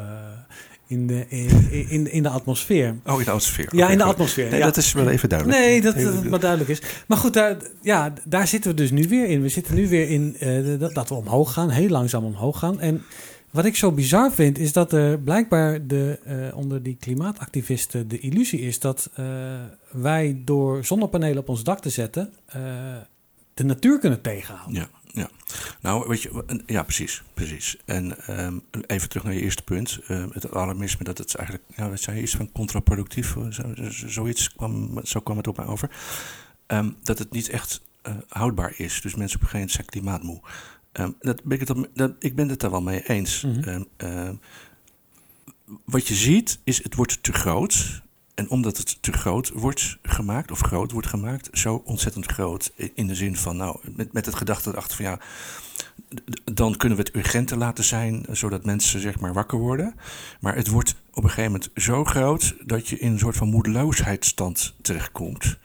[0.88, 2.96] in, de, in, in, in de atmosfeer.
[3.06, 3.76] Oh, in de atmosfeer.
[3.76, 4.12] Ja, in de goed.
[4.12, 4.50] atmosfeer.
[4.50, 4.66] Nee, ja.
[4.66, 5.60] dat is wel even duidelijk.
[5.60, 6.82] Nee, dat, maar duidelijk is.
[7.08, 9.42] Maar goed, daar, ja, daar zitten we dus nu weer in.
[9.42, 12.80] We zitten nu weer in eh, dat, dat we omhoog gaan, heel langzaam omhoog gaan.
[12.80, 13.02] En
[13.52, 18.20] wat ik zo bizar vind, is dat er blijkbaar de, eh, onder die klimaatactivisten de
[18.20, 19.10] illusie is dat
[19.92, 22.34] wij door zonnepanelen op ons dak te zetten
[23.54, 24.82] de natuur kunnen tegenhouden.
[24.82, 25.30] Ja, ja.
[25.82, 27.78] Nou, weet je, ja, precies, precies.
[27.86, 30.00] En ehm, even terug naar je eerste punt.
[30.08, 34.08] Ehm, het alarmisme, dat het eigenlijk, ja, wat zei je, iets van contraproductief, zo, zo-
[34.08, 35.90] zoiets kwam, zo kwam het op mij over.
[36.68, 39.02] Ehm, dat het niet echt eh, houdbaar is.
[39.02, 40.42] Dus mensen op een gegeven moment zijn klimaatmoe.
[41.20, 43.42] Dat ben ik, het, dat, ik ben het daar wel mee eens.
[43.44, 43.84] Mhm.
[45.86, 48.02] Wat je ziet, is het wordt te groot.
[48.42, 52.74] En omdat het te groot wordt gemaakt, of groot wordt gemaakt, zo ontzettend groot.
[52.94, 55.20] In de zin van, nou, met, met het gedachte erachter van ja,
[56.54, 59.96] dan kunnen we het urgenter laten zijn, zodat mensen zeg maar wakker worden.
[60.40, 63.50] Maar het wordt op een gegeven moment zo groot dat je in een soort van
[63.50, 65.58] moedeloosheidstand terechtkomt.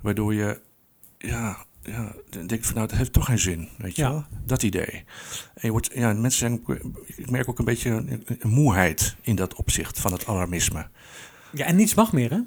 [0.00, 0.60] Waardoor je,
[1.18, 4.10] ja, ja dan denk van nou, dat heeft toch geen zin, weet je Ja.
[4.10, 4.24] wel?
[4.46, 5.04] Dat idee.
[5.54, 6.80] En je wordt, ja, mensen zijn,
[7.16, 10.86] ik merk ook een beetje een, een moeheid in dat opzicht van het alarmisme.
[11.54, 12.38] Ja, en niets mag meer, hè?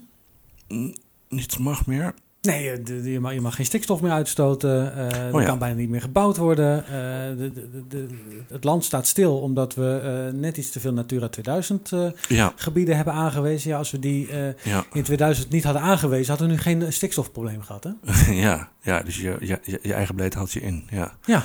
[1.29, 2.13] Niets mag meer.
[2.41, 4.93] Nee, eh, je mag, je mag geen stikstof meer uitstoten.
[4.95, 5.45] eh, er ja.
[5.45, 6.85] kan bijna niet meer gebouwd worden.
[6.85, 6.91] eh,
[7.37, 7.51] de,
[7.87, 8.07] de,
[8.47, 12.95] het land staat stil omdat we net iets te veel Natura 2000 eh, Ja, gebieden
[12.95, 13.69] hebben aangewezen.
[13.69, 14.27] Ja, als we die
[14.63, 17.83] ja, in 2000 niet hadden aangewezen, hadden we nu geen stikstofprobleem gehad.
[17.83, 17.91] Hè?
[18.45, 19.01] ja, ja.
[19.01, 20.87] Dus je, je, je- eigen beleid haalt je in.
[20.89, 21.43] Ja, Ja,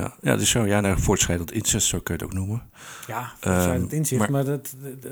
[0.00, 2.62] ja, ja dus zo, ja, nou, voortschrijdend incest, zo kun je het ook noemen.
[3.06, 4.20] ja Ehm, um, inzicht.
[4.20, 4.58] Maar, maar-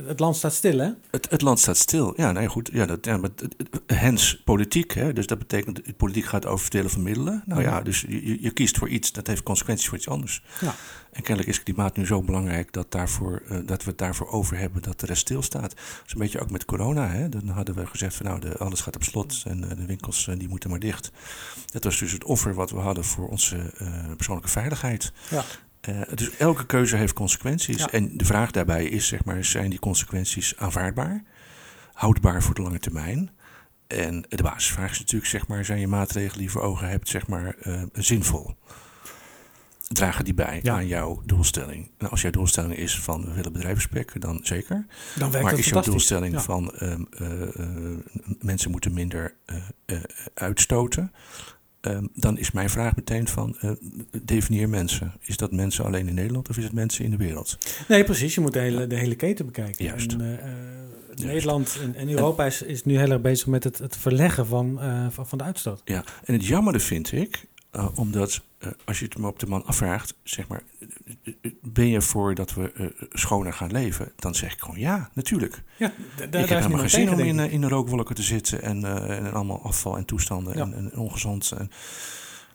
[0.06, 0.90] het, land staat stil, hè?
[1.10, 2.12] Het, het land staat stil.
[2.16, 2.70] Ja, nee, goed.
[2.72, 3.30] Ja, dat, ja, maar
[3.86, 4.92] hens politiek.
[4.92, 5.12] Hè?
[5.12, 7.42] Dus dat betekent, de politiek gaat over verdelen van middelen.
[7.46, 7.84] Nou ja, Mhm.
[7.84, 10.42] dus je, je- je kiest voor iets, dat heeft consequenties voor iets anders.
[10.60, 10.74] Ja.
[11.12, 14.56] En kennelijk is klimaat nu zo belangrijk dat, daarvoor, eh, dat we het daarvoor over
[14.56, 15.70] hebben dat de rest stilstaat.
[15.70, 17.08] Dat is een beetje ook met corona.
[17.08, 17.28] Hè?
[17.28, 20.28] Dan hadden we gezegd van nou, de, alles gaat op slot en eh, de winkels
[20.28, 21.10] eh, die moeten maar dicht.
[21.66, 23.72] Dat was dus het offer wat we hadden voor onze
[24.16, 25.12] persoonlijke veiligheid.
[25.30, 25.44] Ja.
[26.14, 27.78] Dus elke keuze heeft consequenties.
[27.78, 27.90] Ja.
[27.90, 31.22] En de vraag daarbij is, zeg maar, zijn die consequenties aanvaardbaar?
[31.92, 33.30] Houdbaar voor de lange termijn?
[33.86, 37.08] En de basisvraag is natuurlijk, zeg maar, zijn je maatregelen die je voor ogen hebt,
[37.08, 37.56] zeg maar,
[37.92, 38.54] zinvol?
[39.92, 40.74] Dragen die bij Ja.
[40.74, 41.90] aan jouw doelstelling?
[41.98, 44.86] Nou, als jouw doelstelling is van we willen bedrijven spreken, dan zeker.
[45.16, 46.40] Dan werkt maar is jouw doelstelling Ja.
[46.40, 47.98] van ehm, eh, eh,
[48.40, 49.34] mensen moeten minder
[49.86, 49.96] eh,
[50.34, 51.12] uitstoten?
[51.80, 53.56] Ehm, dan is mijn vraag meteen van,
[54.22, 55.12] definieer mensen.
[55.20, 57.58] Is dat mensen alleen in Nederland of is het mensen in de wereld?
[57.88, 58.34] Nee, precies.
[58.34, 59.84] Je moet de hele, de hele keten bekijken.
[59.84, 60.12] Juist.
[60.12, 60.38] En,
[61.14, 65.26] Nederland en, Europa is, is nu heel erg bezig met het, het verleggen van, van,
[65.26, 65.82] van de uitstoot.
[65.84, 69.46] Ja, en het jammerde vind ik, eh, omdat eh, als je het me op de
[69.46, 70.62] man afvraagt, zeg maar,
[71.62, 74.12] ben je voor dat we eh, schoner gaan leven?
[74.16, 75.62] Dan zeg ik gewoon ja, natuurlijk.
[75.76, 79.32] Ja, ik heb helemaal geen zin om in, in de rookwolken te zitten en, en
[79.32, 80.62] allemaal afval en toestanden Ja.
[80.62, 81.70] en, en ongezond en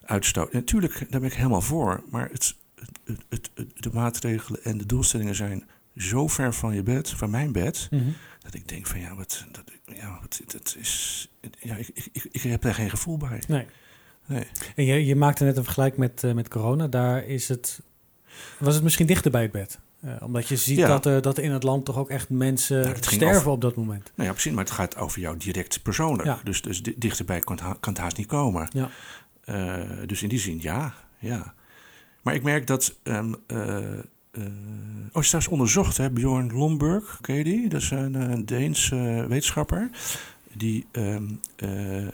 [0.05, 0.53] uitstoot.
[0.53, 2.55] Natuurlijk, daar ben ik helemaal voor, maar het,
[3.05, 7.51] het, het, de maatregelen en de doelstellingen zijn zo ver van je bed, van mijn
[7.51, 7.87] bed.
[7.91, 8.03] Mhm.
[8.39, 9.63] dat ik denk van ja, wat, dat,
[9.97, 11.27] ja, wat, dat is,
[11.59, 13.43] ja, ik, ik, ik, ik heb daar geen gevoel bij.
[13.47, 13.65] Nee.
[14.25, 14.47] Nee.
[14.75, 16.87] En je, je maakte net een vergelijk met, eh, met corona.
[16.87, 17.81] Daar is het,
[18.59, 19.79] was het misschien dichter bij het bed.
[20.01, 20.87] Eh, omdat je ziet Ja.
[20.87, 23.75] dat, er, dat in het land toch ook echt mensen Nou, sterven over- op dat
[23.75, 24.11] moment.
[24.15, 26.23] Nou ja, precies, maar het gaat over jou direct persoonlijk.
[26.27, 26.39] Ja.
[26.43, 28.69] Dus, dus di- dichterbij kan het, kan het haast niet komen.
[28.73, 28.89] Ja.
[30.05, 31.53] Dus in die zin, ja, ja.
[32.21, 32.95] Maar ik merk dat...
[33.03, 33.19] eh,
[35.11, 36.09] oh, is trouwens onderzocht, hè?
[36.11, 37.69] Bjorn Lomburg, ken je die?
[37.69, 39.89] Dat is een, Deens eh, wetenschapper.
[40.53, 41.23] Die ehm,
[41.55, 42.07] eh, eh,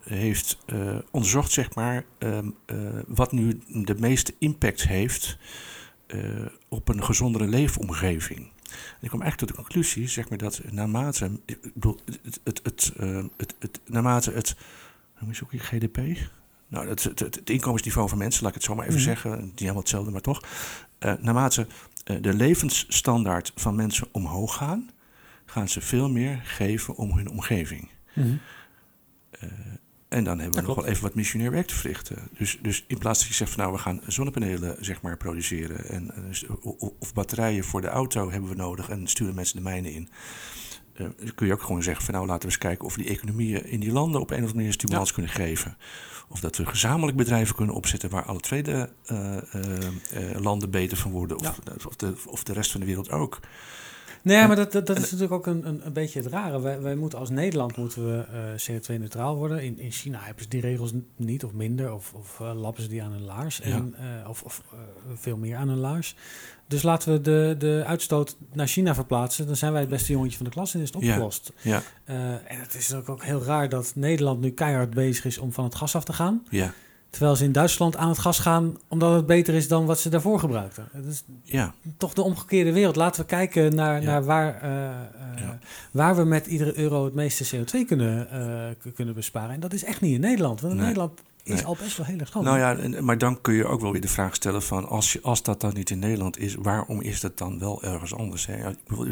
[0.00, 5.38] heeft eh, onderzocht, zeg maar, ehm, eh, wat nu de meeste impact heeft
[6.06, 6.20] eh,
[6.68, 8.38] op een gezondere leefomgeving.
[8.72, 12.60] En ik kwam eigenlijk tot de conclusie, zeg maar, dat naarmate, ik bedoel, het, het,
[12.62, 14.56] het, eh, het, het, naarmate het,
[15.18, 15.98] hoe is ook GDP?
[16.68, 19.08] Nou, het, het, inkomensniveau van mensen, laat ik het zo maar even Mhm.
[19.08, 20.42] zeggen, niet helemaal hetzelfde, maar toch.
[20.98, 21.66] Eh, naarmate
[22.04, 24.90] eh, de levensstandaard van mensen omhoog gaan,
[25.44, 27.88] gaan ze veel meer geven om hun omgeving.
[28.14, 28.36] Mhm.
[30.08, 32.18] En dan hebben we nog wel even wat missionair werk te verrichten.
[32.38, 35.88] Dus, dus in plaats dat je zegt van nou we gaan zonnepanelen zeg maar produceren
[35.88, 36.50] en, eh,
[36.98, 40.08] of batterijen voor de auto hebben we nodig en sturen mensen de mijnen in.
[40.92, 43.02] Eh, dan kun je ook gewoon zeggen van nou laten we eens kijken of we
[43.02, 45.76] die economieën in die landen op een of andere manier stimulans kunnen geven.
[46.32, 50.96] Of dat we gezamenlijk bedrijven kunnen opzetten waar alle tweede eh, eh, eh, landen beter
[50.96, 51.38] van worden.
[51.38, 53.40] Of, of, de, of de rest van de wereld ook.
[54.22, 56.60] Nee, maar dat, dat, dat is natuurlijk ook een, een, een beetje het rare.
[56.60, 59.62] Wij, wij moeten als Nederland moeten we eh, CO2-neutraal worden.
[59.62, 61.92] In, in China hebben ze die regels niet of minder.
[61.94, 63.60] Of, of eh, lappen ze die aan hun laars.
[63.60, 64.62] En, eh, of of
[65.14, 66.14] veel meer aan hun laars.
[66.66, 69.46] Dus laten we de, de uitstoot naar China verplaatsen.
[69.46, 71.08] Dan zijn wij het beste jongetje van de klas en is het Ja.
[71.08, 71.52] opgelost.
[71.62, 75.38] Ja, Eh, en het is ook, ook heel raar dat Nederland nu keihard bezig is
[75.38, 76.42] om van het gas af te gaan.
[76.50, 76.72] ja,
[77.12, 80.08] Terwijl ze in Duitsland aan het gas gaan omdat het beter is dan wat ze
[80.08, 80.88] daarvoor gebruikten.
[80.92, 81.74] Het is ja.
[81.96, 82.96] toch de omgekeerde wereld.
[82.96, 84.06] Laten we kijken naar, Ja.
[84.06, 85.58] naar waar, eh, eh, Ja.
[85.90, 89.54] waar we met iedere euro het meeste CO2 kunnen, eh, kunnen besparen.
[89.54, 90.60] En dat is echt niet in Nederland.
[90.60, 90.82] Want Nee.
[90.82, 91.64] Nederland is Nee.
[91.64, 92.44] al best wel heel erg groot.
[92.44, 95.20] Nou ja, maar dan kun je ook wel weer de vraag stellen van als, je,
[95.22, 98.46] als dat dan niet in Nederland is, waarom is dat dan wel ergens anders?
[98.46, 98.54] Hè?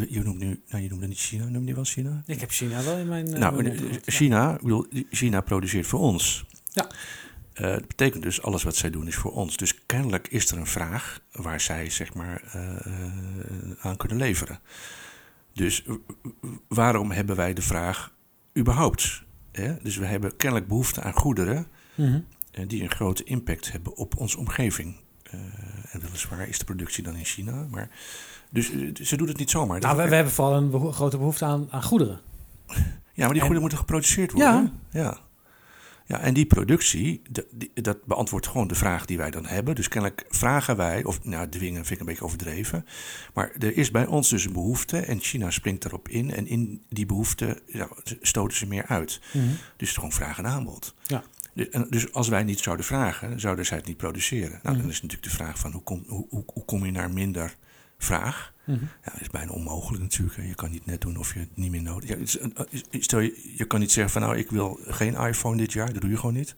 [0.09, 2.23] Je noemt nu, nou, je noemde niet China, noem je wel China?
[2.27, 3.31] Ik heb China wel in mijn.
[3.39, 3.73] nou.
[4.05, 4.59] China,
[5.11, 6.45] China produceert voor ons.
[6.73, 6.87] Ja.
[7.61, 9.57] Eh, dat betekent dus alles wat zij doen is voor ons.
[9.57, 14.59] Dus kennelijk is er een vraag waar zij zeg maar eh, aan kunnen leveren.
[15.53, 15.85] Dus
[16.69, 18.13] waarom hebben wij de vraag
[18.59, 19.23] überhaupt?
[19.53, 19.77] Hè?
[19.83, 22.21] Dus we hebben kennelijk behoefte aan goederen Mhm.
[22.51, 24.97] eh, die een grote impact hebben op onze omgeving.
[25.91, 27.91] En weliswaar is de productie dan in China, maar
[28.51, 29.81] dus ze doet het niet zomaar.
[29.81, 32.21] Nou, we, we hebben vooral een beho- grote behoefte aan, aan goederen.
[32.67, 32.75] ja,
[33.15, 34.73] maar die en- goederen moeten geproduceerd worden.
[34.91, 35.01] Ja.
[35.01, 35.19] ja.
[36.11, 39.75] Ja, en die productie, dat, die- dat beantwoordt gewoon de vraag die wij dan hebben.
[39.75, 42.85] Dus kennelijk vragen wij, of nou, dwingen vind ik een beetje overdreven.
[43.35, 46.31] Maar er is bij ons dus een behoefte en China springt daarop in.
[46.35, 47.89] En in die behoefte ja,
[48.21, 49.21] stoten ze meer uit.
[49.33, 49.41] Dus
[49.73, 50.95] het is gewoon vraag en aanbod.
[51.07, 51.23] Ja.
[51.55, 54.61] Dus, en dus als wij niet zouden vragen, zouden zij het niet produceren.
[54.63, 54.81] Nou, Mhm.
[54.81, 57.57] dan is natuurlijk de vraag van hoe kom, hoe, hoe, hoe kom je naar minder
[57.99, 58.53] vraag?
[58.71, 58.85] Mhm.
[59.05, 60.37] Ja, dat is bijna onmogelijk natuurlijk.
[60.49, 62.31] Je kan niet net doen of je het niet meer nodig hebt.
[62.33, 65.73] Ja, een- stel je, je kan niet zeggen van nou, ik wil geen iPhone dit
[65.73, 65.93] jaar.
[65.93, 66.55] Dat doe je gewoon niet.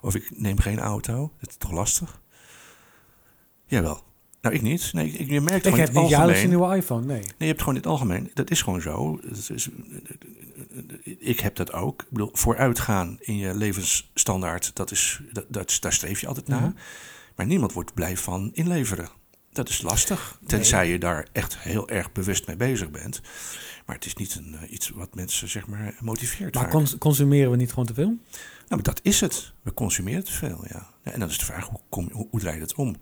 [0.00, 1.32] Of ik neem geen auto.
[1.40, 2.20] Dat is toch lastig?
[3.66, 4.02] Jawel.
[4.40, 4.92] Nou, ik niet.
[4.92, 7.20] Nee, ik, je merkt Ik gewoon heb in het niet jaarlijks een nieuwe iPhone, nee.
[7.20, 8.30] Nee, je hebt gewoon in het algemeen.
[8.34, 9.20] Dat is gewoon zo.
[9.54, 9.68] Is-
[11.18, 12.02] ik heb dat ook.
[12.02, 16.60] Ik bedoel, vooruitgaan in je levensstandaard, dat is, dat, dat, daar streef je altijd naar.
[16.60, 16.72] Mhm.
[17.36, 19.08] Maar niemand wordt blij van inleveren.
[19.54, 20.38] Dat is lastig.
[20.46, 23.20] Tenzij je daar echt heel erg bewust mee bezig bent.
[23.86, 26.54] Maar het is niet een, eh, iets wat mensen zeg maar motiveert.
[26.54, 28.06] Maar cons- consumeren we niet gewoon te veel?
[28.06, 28.18] Nou,
[28.68, 29.52] maar dat is het.
[29.62, 30.88] We consumeren te veel, ja.
[31.04, 32.96] ja en dan is de vraag, hoe, kom, hoe, hoe draai je dat om?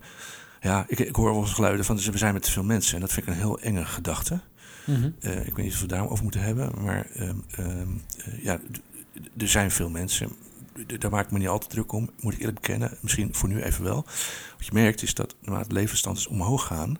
[0.61, 2.95] Ja, ik, ik hoor wel eens geluiden van, we zijn met te veel mensen.
[2.95, 4.39] En dat vind ik een heel enge gedachte.
[4.85, 5.09] Mhm.
[5.19, 6.83] Eh, ik weet niet of we het daarom over moeten hebben.
[6.83, 7.87] Maar ehm, ehm,
[8.17, 8.59] eh, ja,
[9.37, 10.29] er zijn veel mensen.
[10.99, 12.97] Daar maak ik me niet altijd druk om, moet ik eerlijk bekennen.
[13.01, 14.05] Misschien voor nu even wel.
[14.57, 16.97] Wat je merkt is dat naarmate de levensstandaards omhoog gaan...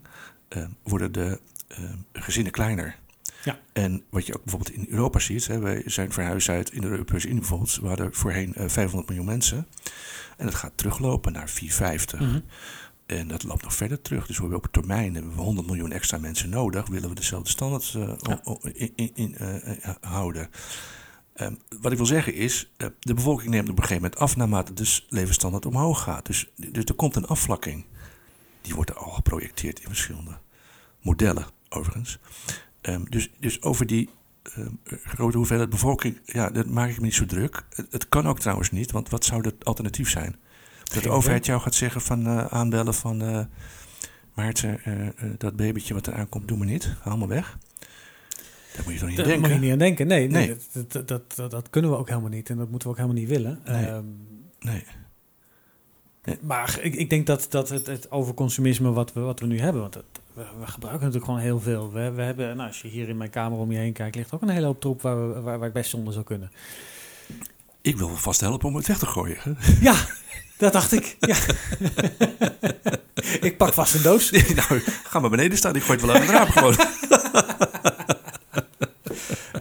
[0.47, 2.95] eh, worden de ehm, gezinnen kleiner.
[3.43, 3.59] Ja.
[3.73, 5.47] En wat je ook bijvoorbeeld in Europa ziet...
[5.47, 7.75] Hè, wij zijn verhuisd uit in de Europese Unie bijvoorbeeld.
[7.81, 9.67] We hadden voorheen eh, 500 miljoen mensen.
[10.37, 12.19] En dat gaat teruglopen naar 450.
[12.19, 12.39] Mhm.
[13.05, 14.27] En dat loopt nog verder terug.
[14.27, 16.87] Dus we hebben op termijn hebben we 100 miljoen extra mensen nodig.
[16.87, 18.41] Willen we dezelfde standaard eh, Ja.
[18.73, 20.49] in, in, in, eh, eh, houden.
[21.33, 24.35] Ehm, wat ik wil zeggen is, eh, de bevolking neemt op een gegeven moment af
[24.35, 26.25] naarmate de levensstandaard omhoog gaat.
[26.25, 27.85] Dus, dus er komt een afvlakking.
[28.61, 30.37] Die wordt al geprojecteerd in verschillende
[31.01, 32.19] modellen, overigens.
[32.81, 34.09] Ehm, dus, dus over die
[34.43, 37.65] ehm, grote hoeveelheid bevolking, ja, dat maak ik me niet zo druk.
[37.69, 40.35] Het, het kan ook trouwens niet, want wat zou het alternatief zijn?
[40.83, 43.47] Dat de overheid jou gaat zeggen van eh, aanbellen van
[44.33, 46.95] Maarten, eh, eh, dat babytje wat eraan komt, doe maar niet.
[47.01, 47.57] Haal maar weg.
[48.75, 49.59] Daar moet je toch niet Daar aan moet je denken?
[49.61, 50.07] niet aan denken.
[50.07, 50.57] Nee, nee, Nee.
[50.73, 52.49] Dat, dat, dat, dat, dat kunnen we ook helemaal niet.
[52.49, 53.59] En dat moeten we ook helemaal niet willen.
[53.65, 53.85] Nee.
[53.85, 54.03] Ehm,
[54.59, 54.83] Nee.
[56.41, 59.81] Maar ik, ik denk dat, dat het, het overconsumisme wat we, wat we nu hebben,
[59.81, 61.91] want het, we, we gebruiken natuurlijk gewoon heel veel.
[61.91, 64.31] We, we hebben, nou, als je hier in mijn kamer om je heen kijkt, ligt
[64.33, 66.51] ook een hele hoop troep waar, we, waar, waar ik best zonder zou kunnen.
[67.81, 69.37] Ik wil vast helpen om het weg te gooien.
[69.39, 69.51] hè?
[69.81, 69.95] Ja,
[70.57, 71.17] dat dacht ik.
[71.19, 71.35] Ja.
[73.47, 74.31] ik pak vast een doos.
[74.55, 75.75] nou, ga maar beneden staan.
[75.75, 76.75] Ik gooi het wel uit het raam gewoon.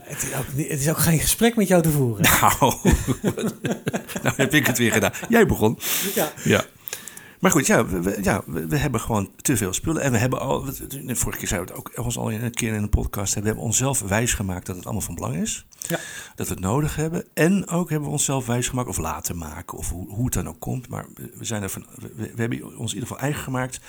[0.01, 2.23] Het is, ook, niet- het is ook geen gesprek met jou te voeren.
[2.23, 2.55] Nou,
[4.23, 5.11] nou heb ik het weer gedaan.
[5.29, 5.79] Jij begon.
[6.15, 6.31] Ja.
[6.43, 6.65] Ja.
[7.39, 10.01] Maar goed, ja we, ja, we, hebben gewoon te veel spullen.
[10.01, 10.65] En we hebben al,
[11.07, 13.33] vorige keer zei we het ook ons al een keer in een podcast.
[13.33, 15.65] We hebben onszelf wijsgemaakt dat het allemaal van belang is.
[15.87, 15.99] Ja.
[16.35, 17.25] Dat we het nodig hebben.
[17.33, 20.59] En ook hebben we onszelf wijsgemaakt, of laten maken, of hoe, hoe het dan ook
[20.59, 20.87] komt.
[20.87, 23.79] Maar we, zijn er van, we, we hebben ons in ieder geval eigen gemaakt.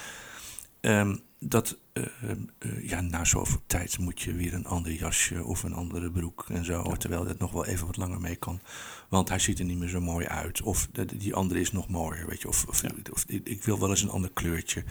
[0.81, 5.63] ehm, dat eh, eh, ja, na zoveel tijd moet je weer een ander jasje of
[5.63, 6.97] een andere broek en zo.
[6.97, 8.61] Terwijl het nog wel even wat langer mee kan.
[9.09, 10.63] Want hij ziet er niet meer zo mooi uit.
[10.63, 12.49] Of die andere is nog mooier, weet je.
[12.49, 14.85] Of, of, of ik- ik wil wel eens een ander kleurtje.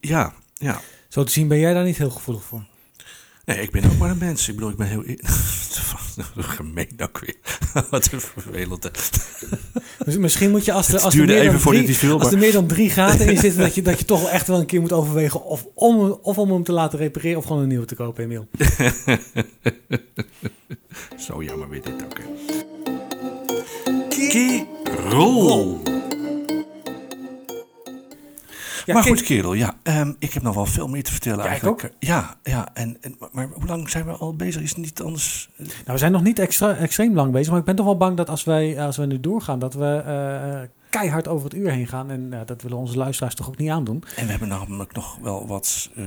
[0.00, 0.80] Ja, ja.
[1.08, 2.66] Zo te zien ben jij daar niet heel gevoelig voor.
[3.50, 4.48] Nee, ik ben ook maar een mens.
[4.48, 5.04] Ik bedoel, ik ben heel...
[6.36, 7.36] Gemeen ook weer.
[7.90, 8.90] Wat een vervelende.
[10.18, 12.66] Misschien moet je als er, als er, meer, dan drie, viel, als er meer dan
[12.66, 14.92] drie gaten in zitten, dat je, dat je toch wel echt wel een keer moet
[14.92, 18.24] overwegen of om, of om hem te laten repareren of gewoon een nieuwe te kopen,
[18.24, 18.48] Emiel.
[21.26, 22.18] Zo jammer weer dit ook.
[22.18, 22.24] hè.
[24.28, 25.89] Kerel.
[28.90, 29.74] Ja, maar goed, kerel, ja.
[29.82, 31.92] ehm, ik heb nog wel veel meer te vertellen Ja, ik eigenlijk.
[31.98, 32.68] Ja, ja.
[32.74, 34.62] En, en, maar, hoe lang zijn we al bezig?
[34.62, 35.50] Is het niet anders?
[35.56, 38.16] Nou, we zijn nog niet extra, extreem lang bezig, maar ik ben toch wel bang
[38.16, 41.86] dat als wij, als wij nu doorgaan, dat we eh, keihard over het uur heen
[41.86, 42.10] gaan.
[42.10, 44.02] En ja, dat willen onze luisteraars toch ook niet aandoen.
[44.16, 45.90] En we hebben namelijk nog wel wat...
[45.96, 46.04] eh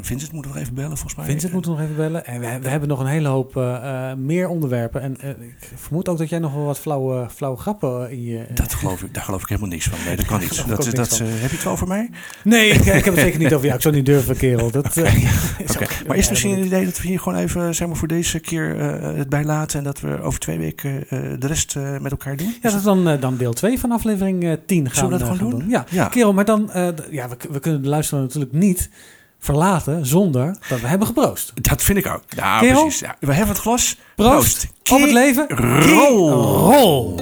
[0.00, 1.24] Vincent moet nog even bellen, volgens mij.
[1.26, 2.26] Vincent moet nog even bellen.
[2.26, 5.00] En we, we hebben nog een hele hoop eh, eh, meer onderwerpen.
[5.00, 8.38] En eh, ik vermoed ook dat jij nog wel wat flauwe, flauwe grappen in je...
[8.38, 9.98] eh, Dat geloof ik, daar geloof ik helemaal niks van.
[10.06, 10.68] Nee, dat kan niet.
[10.68, 12.10] Dat, dat, eh, heb je het wel voor mij?
[12.44, 13.76] Nee, ik, ik heb het zeker niet over jou.
[13.76, 14.70] Ik zou niet durven, kerel.
[14.70, 15.14] Dat, eh,
[15.58, 18.08] is Maar is het misschien een idee dat we hier gewoon even zeg maar, voor
[18.08, 19.78] deze keer eh, het bij laten...
[19.78, 22.46] en dat we over twee weken eh, de rest eh, met elkaar doen?
[22.62, 25.18] Ja, dat is dan, eh, dan deel 2 van aflevering eh 10 gaan, Zullen we
[25.18, 25.68] dat eh, gewoon gaan doen?
[25.68, 25.84] Ja.
[25.90, 26.06] Ja.
[26.08, 26.70] Kerel, maar dan...
[26.72, 28.90] eh, ja, we, we kunnen de luisteraar natuurlijk niet
[29.38, 31.52] verlaten zonder dat we hebben geproost.
[31.54, 32.22] Dat vind ik ook.
[32.28, 32.80] Ja, Kerel?
[32.82, 33.00] precies.
[33.00, 33.16] Ja.
[33.20, 33.96] We hebben het glas.
[34.16, 35.48] Proost, op het leven.
[35.48, 36.30] Rol.
[36.72, 37.20] Rol.